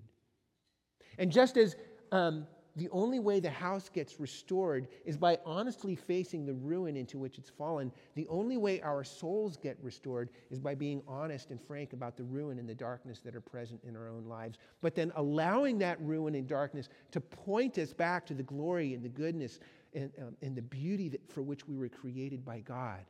And 1.18 1.30
just 1.30 1.56
as 1.56 1.76
um, 2.10 2.46
the 2.74 2.88
only 2.88 3.20
way 3.20 3.38
the 3.38 3.50
house 3.50 3.90
gets 3.90 4.18
restored 4.18 4.88
is 5.04 5.18
by 5.18 5.38
honestly 5.44 5.94
facing 5.94 6.46
the 6.46 6.54
ruin 6.54 6.96
into 6.96 7.18
which 7.18 7.36
it's 7.36 7.50
fallen. 7.50 7.92
The 8.14 8.26
only 8.28 8.56
way 8.56 8.80
our 8.80 9.04
souls 9.04 9.58
get 9.58 9.76
restored 9.82 10.30
is 10.50 10.58
by 10.58 10.74
being 10.74 11.02
honest 11.06 11.50
and 11.50 11.60
frank 11.60 11.92
about 11.92 12.16
the 12.16 12.24
ruin 12.24 12.58
and 12.58 12.66
the 12.66 12.74
darkness 12.74 13.20
that 13.20 13.36
are 13.36 13.42
present 13.42 13.82
in 13.84 13.94
our 13.94 14.08
own 14.08 14.24
lives. 14.24 14.56
But 14.80 14.94
then 14.94 15.12
allowing 15.16 15.78
that 15.78 16.00
ruin 16.00 16.34
and 16.34 16.46
darkness 16.46 16.88
to 17.10 17.20
point 17.20 17.76
us 17.76 17.92
back 17.92 18.24
to 18.26 18.34
the 18.34 18.42
glory 18.42 18.94
and 18.94 19.04
the 19.04 19.10
goodness 19.10 19.60
and, 19.92 20.10
um, 20.18 20.36
and 20.40 20.56
the 20.56 20.62
beauty 20.62 21.10
that, 21.10 21.30
for 21.30 21.42
which 21.42 21.68
we 21.68 21.76
were 21.76 21.90
created 21.90 22.42
by 22.42 22.60
God. 22.60 23.04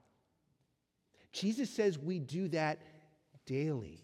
Jesus 1.32 1.70
says 1.70 1.98
we 1.98 2.18
do 2.18 2.48
that 2.48 2.80
daily. 3.46 4.02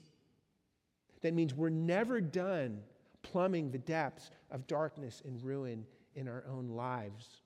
That 1.22 1.34
means 1.34 1.52
we're 1.52 1.68
never 1.68 2.20
done 2.20 2.80
plumbing 3.22 3.70
the 3.70 3.78
depths 3.78 4.30
of 4.50 4.66
darkness 4.66 5.22
and 5.24 5.42
ruin 5.42 5.84
in 6.14 6.28
our 6.28 6.44
own 6.50 6.68
lives. 6.68 7.42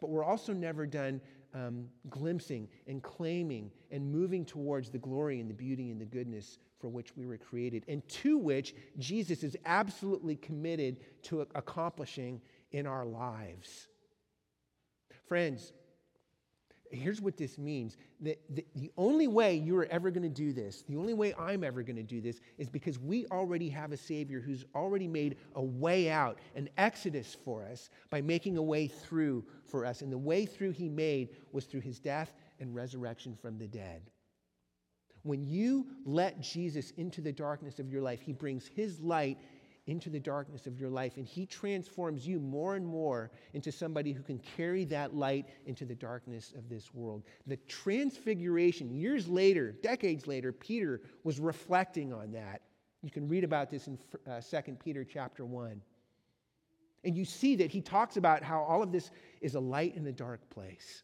But 0.00 0.10
we're 0.10 0.24
also 0.24 0.52
never 0.52 0.86
done 0.86 1.20
um, 1.54 1.86
glimpsing 2.10 2.68
and 2.86 3.02
claiming 3.02 3.70
and 3.90 4.10
moving 4.10 4.44
towards 4.44 4.90
the 4.90 4.98
glory 4.98 5.40
and 5.40 5.48
the 5.48 5.54
beauty 5.54 5.90
and 5.90 6.00
the 6.00 6.04
goodness 6.04 6.58
for 6.80 6.88
which 6.88 7.16
we 7.16 7.24
were 7.24 7.38
created, 7.38 7.84
and 7.88 8.06
to 8.08 8.36
which 8.36 8.74
Jesus 8.98 9.42
is 9.42 9.56
absolutely 9.64 10.36
committed 10.36 10.98
to 11.22 11.40
accomplishing 11.54 12.40
in 12.72 12.86
our 12.86 13.06
lives. 13.06 13.88
Friends, 15.26 15.72
here's 16.90 17.20
what 17.20 17.36
this 17.36 17.58
means 17.58 17.96
that 18.20 18.40
the, 18.54 18.64
the 18.76 18.90
only 18.96 19.26
way 19.26 19.56
you're 19.56 19.86
ever 19.86 20.10
going 20.10 20.22
to 20.22 20.28
do 20.28 20.52
this, 20.52 20.82
the 20.82 20.96
only 20.96 21.14
way 21.14 21.34
I'm 21.38 21.64
ever 21.64 21.82
going 21.82 21.96
to 21.96 22.02
do 22.02 22.20
this, 22.20 22.40
is 22.58 22.68
because 22.68 22.98
we 22.98 23.26
already 23.26 23.68
have 23.70 23.92
a 23.92 23.96
Savior 23.96 24.40
who's 24.40 24.64
already 24.74 25.08
made 25.08 25.36
a 25.54 25.62
way 25.62 26.10
out, 26.10 26.38
an 26.54 26.68
exodus 26.78 27.36
for 27.44 27.64
us 27.64 27.90
by 28.10 28.20
making 28.20 28.56
a 28.56 28.62
way 28.62 28.86
through 28.86 29.44
for 29.64 29.84
us. 29.84 30.02
And 30.02 30.12
the 30.12 30.18
way 30.18 30.46
through 30.46 30.72
He 30.72 30.88
made 30.88 31.30
was 31.52 31.64
through 31.64 31.80
His 31.80 31.98
death 31.98 32.32
and 32.60 32.74
resurrection 32.74 33.36
from 33.40 33.58
the 33.58 33.66
dead. 33.66 34.02
When 35.22 35.46
you 35.46 35.86
let 36.04 36.40
Jesus 36.40 36.92
into 36.98 37.22
the 37.22 37.32
darkness 37.32 37.78
of 37.78 37.90
your 37.90 38.02
life, 38.02 38.20
He 38.20 38.32
brings 38.32 38.66
His 38.66 39.00
light 39.00 39.38
into 39.86 40.08
the 40.08 40.20
darkness 40.20 40.66
of 40.66 40.80
your 40.80 40.88
life. 40.88 41.16
And 41.16 41.26
He 41.26 41.46
transforms 41.46 42.26
you 42.26 42.40
more 42.40 42.76
and 42.76 42.86
more 42.86 43.30
into 43.52 43.70
somebody 43.70 44.12
who 44.12 44.22
can 44.22 44.38
carry 44.38 44.84
that 44.86 45.14
light 45.14 45.46
into 45.66 45.84
the 45.84 45.94
darkness 45.94 46.52
of 46.56 46.68
this 46.68 46.94
world. 46.94 47.24
The 47.46 47.56
transfiguration, 47.68 48.90
years 48.94 49.28
later, 49.28 49.72
decades 49.72 50.26
later, 50.26 50.52
Peter 50.52 51.02
was 51.22 51.38
reflecting 51.38 52.12
on 52.12 52.32
that. 52.32 52.62
You 53.02 53.10
can 53.10 53.28
read 53.28 53.44
about 53.44 53.68
this 53.68 53.86
in 53.86 53.98
uh, 54.26 54.40
2 54.40 54.76
Peter 54.82 55.04
chapter 55.04 55.44
1. 55.44 55.80
And 57.04 57.14
you 57.14 57.26
see 57.26 57.56
that 57.56 57.70
he 57.70 57.82
talks 57.82 58.16
about 58.16 58.42
how 58.42 58.62
all 58.62 58.82
of 58.82 58.90
this 58.90 59.10
is 59.42 59.54
a 59.54 59.60
light 59.60 59.94
in 59.94 60.06
a 60.06 60.12
dark 60.12 60.48
place. 60.48 61.02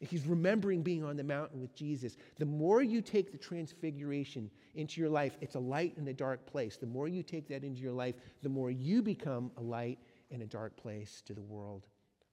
He's 0.00 0.26
remembering 0.26 0.82
being 0.82 1.02
on 1.02 1.16
the 1.16 1.24
mountain 1.24 1.60
with 1.60 1.74
Jesus. 1.74 2.16
The 2.38 2.46
more 2.46 2.82
you 2.82 3.02
take 3.02 3.32
the 3.32 3.38
transfiguration 3.38 4.48
into 4.76 5.00
your 5.00 5.10
life, 5.10 5.36
it's 5.40 5.56
a 5.56 5.60
light 5.60 5.94
in 5.96 6.06
a 6.06 6.12
dark 6.12 6.46
place. 6.46 6.76
The 6.76 6.86
more 6.86 7.08
you 7.08 7.24
take 7.24 7.48
that 7.48 7.64
into 7.64 7.80
your 7.80 7.92
life, 7.92 8.14
the 8.42 8.48
more 8.48 8.70
you 8.70 9.02
become 9.02 9.50
a 9.56 9.60
light 9.60 9.98
in 10.30 10.42
a 10.42 10.46
dark 10.46 10.76
place 10.76 11.20
to 11.26 11.34
the 11.34 11.42
world 11.42 11.86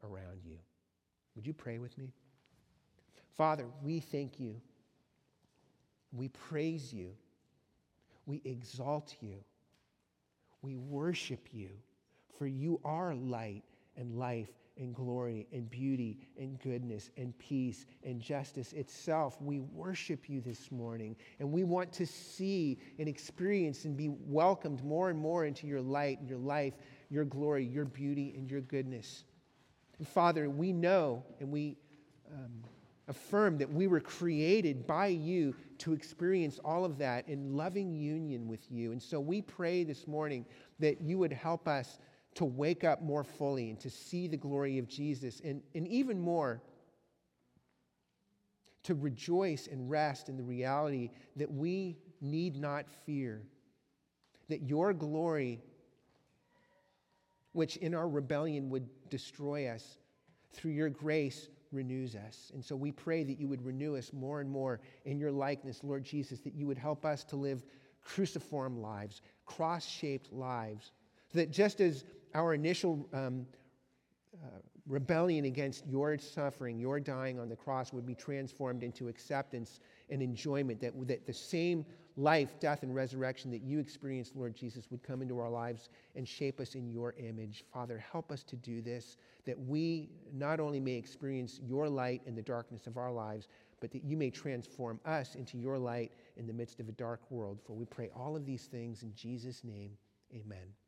around 0.04 0.42
you. 0.46 0.58
Would 1.36 1.48
you 1.48 1.54
pray 1.54 1.80
with 1.80 1.98
me? 1.98 2.14
Father, 3.36 3.66
we 3.82 4.00
thank 4.00 4.40
you. 4.40 4.62
We 6.14 6.28
praise 6.30 6.94
you. 6.94 7.10
We 8.28 8.42
exalt 8.46 9.16
you. 9.22 9.38
We 10.62 10.78
worship 10.78 11.48
you, 11.52 11.70
for 12.38 12.48
you 12.48 12.80
are 12.84 13.14
light 13.16 13.64
and 13.98 14.18
life 14.18 14.50
and 14.78 14.94
glory 14.94 15.48
and 15.52 15.70
beauty 15.70 16.18
and 16.38 16.60
goodness 16.60 17.10
and 17.18 17.38
peace 17.40 17.86
and 18.04 18.20
justice 18.22 18.74
itself. 18.74 19.42
We 19.42 19.60
worship 19.60 20.30
you 20.30 20.42
this 20.42 20.72
morning 20.72 21.16
and 21.40 21.52
we 21.52 21.64
want 21.64 21.92
to 21.94 22.06
see 22.06 22.80
and 23.00 23.08
experience 23.08 23.86
and 23.86 23.96
be 23.96 24.10
welcomed 24.10 24.84
more 24.84 25.10
and 25.10 25.18
more 25.18 25.46
into 25.46 25.68
your 25.68 25.82
light, 25.82 26.20
and 26.20 26.30
your 26.30 26.40
life, 26.40 26.74
your 27.10 27.26
glory, 27.26 27.66
your 27.66 27.86
beauty, 27.86 28.34
and 28.38 28.50
your 28.50 28.62
goodness. 28.62 29.24
And 29.98 30.08
Father, 30.08 30.50
we 30.50 30.74
know 30.74 31.24
and 31.40 31.52
we 31.52 31.78
um, 32.34 32.64
affirm 33.08 33.58
that 33.60 33.72
we 33.72 33.88
were 33.88 34.00
created 34.00 34.88
by 34.88 35.08
you 35.08 35.56
to 35.78 35.94
experience 35.94 36.60
all 36.66 36.86
of 36.86 36.98
that 36.98 37.28
in 37.28 37.56
loving 37.56 37.94
union 37.94 38.48
with 38.48 38.72
you. 38.72 38.92
And 38.92 39.02
so 39.02 39.20
we 39.20 39.42
pray 39.42 39.84
this 39.84 40.08
morning 40.08 40.46
that 40.80 41.02
you 41.02 41.18
would 41.18 41.34
help 41.34 41.68
us 41.68 42.00
to 42.36 42.46
wake 42.46 42.84
up 42.84 43.02
more 43.02 43.24
fully 43.24 43.70
and 43.70 43.80
to 43.80 43.90
see 43.90 44.28
the 44.28 44.38
glory 44.38 44.78
of 44.78 44.88
Jesus, 44.88 45.42
and, 45.44 45.62
and 45.74 45.88
even 45.88 46.20
more, 46.20 46.62
to 48.84 48.94
rejoice 48.94 49.68
and 49.72 49.90
rest 49.90 50.30
in 50.30 50.38
the 50.38 50.44
reality 50.44 51.10
that 51.36 51.52
we 51.52 51.98
need 52.22 52.56
not 52.56 52.86
fear, 53.06 53.42
that 54.48 54.62
your 54.62 54.94
glory, 54.94 55.60
which 57.54 57.78
in 57.78 57.96
our 57.96 58.08
rebellion 58.08 58.70
would 58.70 58.88
destroy 59.10 59.68
us, 59.68 59.98
through 60.54 60.72
your 60.72 60.90
grace 60.90 61.50
renews 61.72 62.16
us. 62.16 62.52
And 62.54 62.64
so 62.64 62.76
we 62.76 62.92
pray 62.92 63.24
that 63.24 63.40
you 63.40 63.48
would 63.48 63.66
renew 63.66 63.96
us 63.96 64.14
more 64.14 64.40
and 64.40 64.50
more 64.50 64.80
in 65.06 65.18
your 65.18 65.32
likeness, 65.32 65.84
Lord 65.84 66.04
Jesus, 66.04 66.40
that 66.42 66.54
you 66.54 66.68
would 66.68 66.78
help 66.78 67.06
us 67.06 67.24
to 67.26 67.36
live 67.36 67.64
cruciform 68.04 68.82
lives, 68.82 69.22
cross 69.46 69.86
shaped 69.86 70.32
lives. 70.32 70.92
That 71.34 71.52
just 71.52 71.82
as 71.82 72.06
our 72.36 72.54
initial 72.54 73.08
um, 73.14 73.48
uh, 74.44 74.60
rebellion 74.88 75.46
against 75.46 75.88
your 75.88 76.18
suffering, 76.18 76.78
your 76.78 77.00
dying 77.00 77.40
on 77.40 77.50
the 77.50 77.56
cross, 77.56 77.92
would 77.92 78.06
be 78.06 78.14
transformed 78.14 78.84
into 78.84 79.08
acceptance 79.08 79.80
and 80.10 80.22
enjoyment, 80.22 80.80
that, 80.82 80.94
that 81.08 81.26
the 81.26 81.34
same 81.34 81.86
life, 82.18 82.60
death, 82.60 82.84
and 82.84 82.94
resurrection 82.94 83.50
that 83.52 83.62
you 83.62 83.80
experienced, 83.80 84.36
Lord 84.36 84.56
Jesus, 84.56 84.92
would 84.92 85.02
come 85.02 85.22
into 85.22 85.40
our 85.40 85.50
lives 85.50 85.90
and 86.16 86.28
shape 86.28 86.60
us 86.60 86.76
in 86.76 86.90
your 86.90 87.16
image. 87.18 87.64
Father, 87.74 87.98
help 87.98 88.32
us 88.32 88.44
to 88.44 88.56
do 88.56 88.82
this, 88.82 89.18
that 89.46 89.60
we 89.60 90.10
not 90.34 90.60
only 90.60 90.80
may 90.80 90.94
experience 90.94 91.60
your 91.64 91.90
light 91.90 92.22
in 92.26 92.36
the 92.36 92.42
darkness 92.42 92.86
of 92.86 92.98
our 92.98 93.12
lives, 93.12 93.48
but 93.82 93.92
that 93.92 94.04
you 94.04 94.16
may 94.16 94.30
transform 94.30 95.00
us 95.06 95.36
into 95.36 95.58
your 95.58 95.78
light 95.78 96.12
in 96.38 96.48
the 96.48 96.54
midst 96.54 96.80
of 96.80 96.88
a 96.90 96.94
dark 96.94 97.20
world. 97.30 97.60
For 97.66 97.74
we 97.74 97.86
pray 97.86 98.10
all 98.16 98.36
of 98.36 98.46
these 98.46 98.66
things 98.66 99.04
in 99.04 99.14
Jesus' 99.16 99.64
name. 99.64 99.92
Amen. 100.34 100.85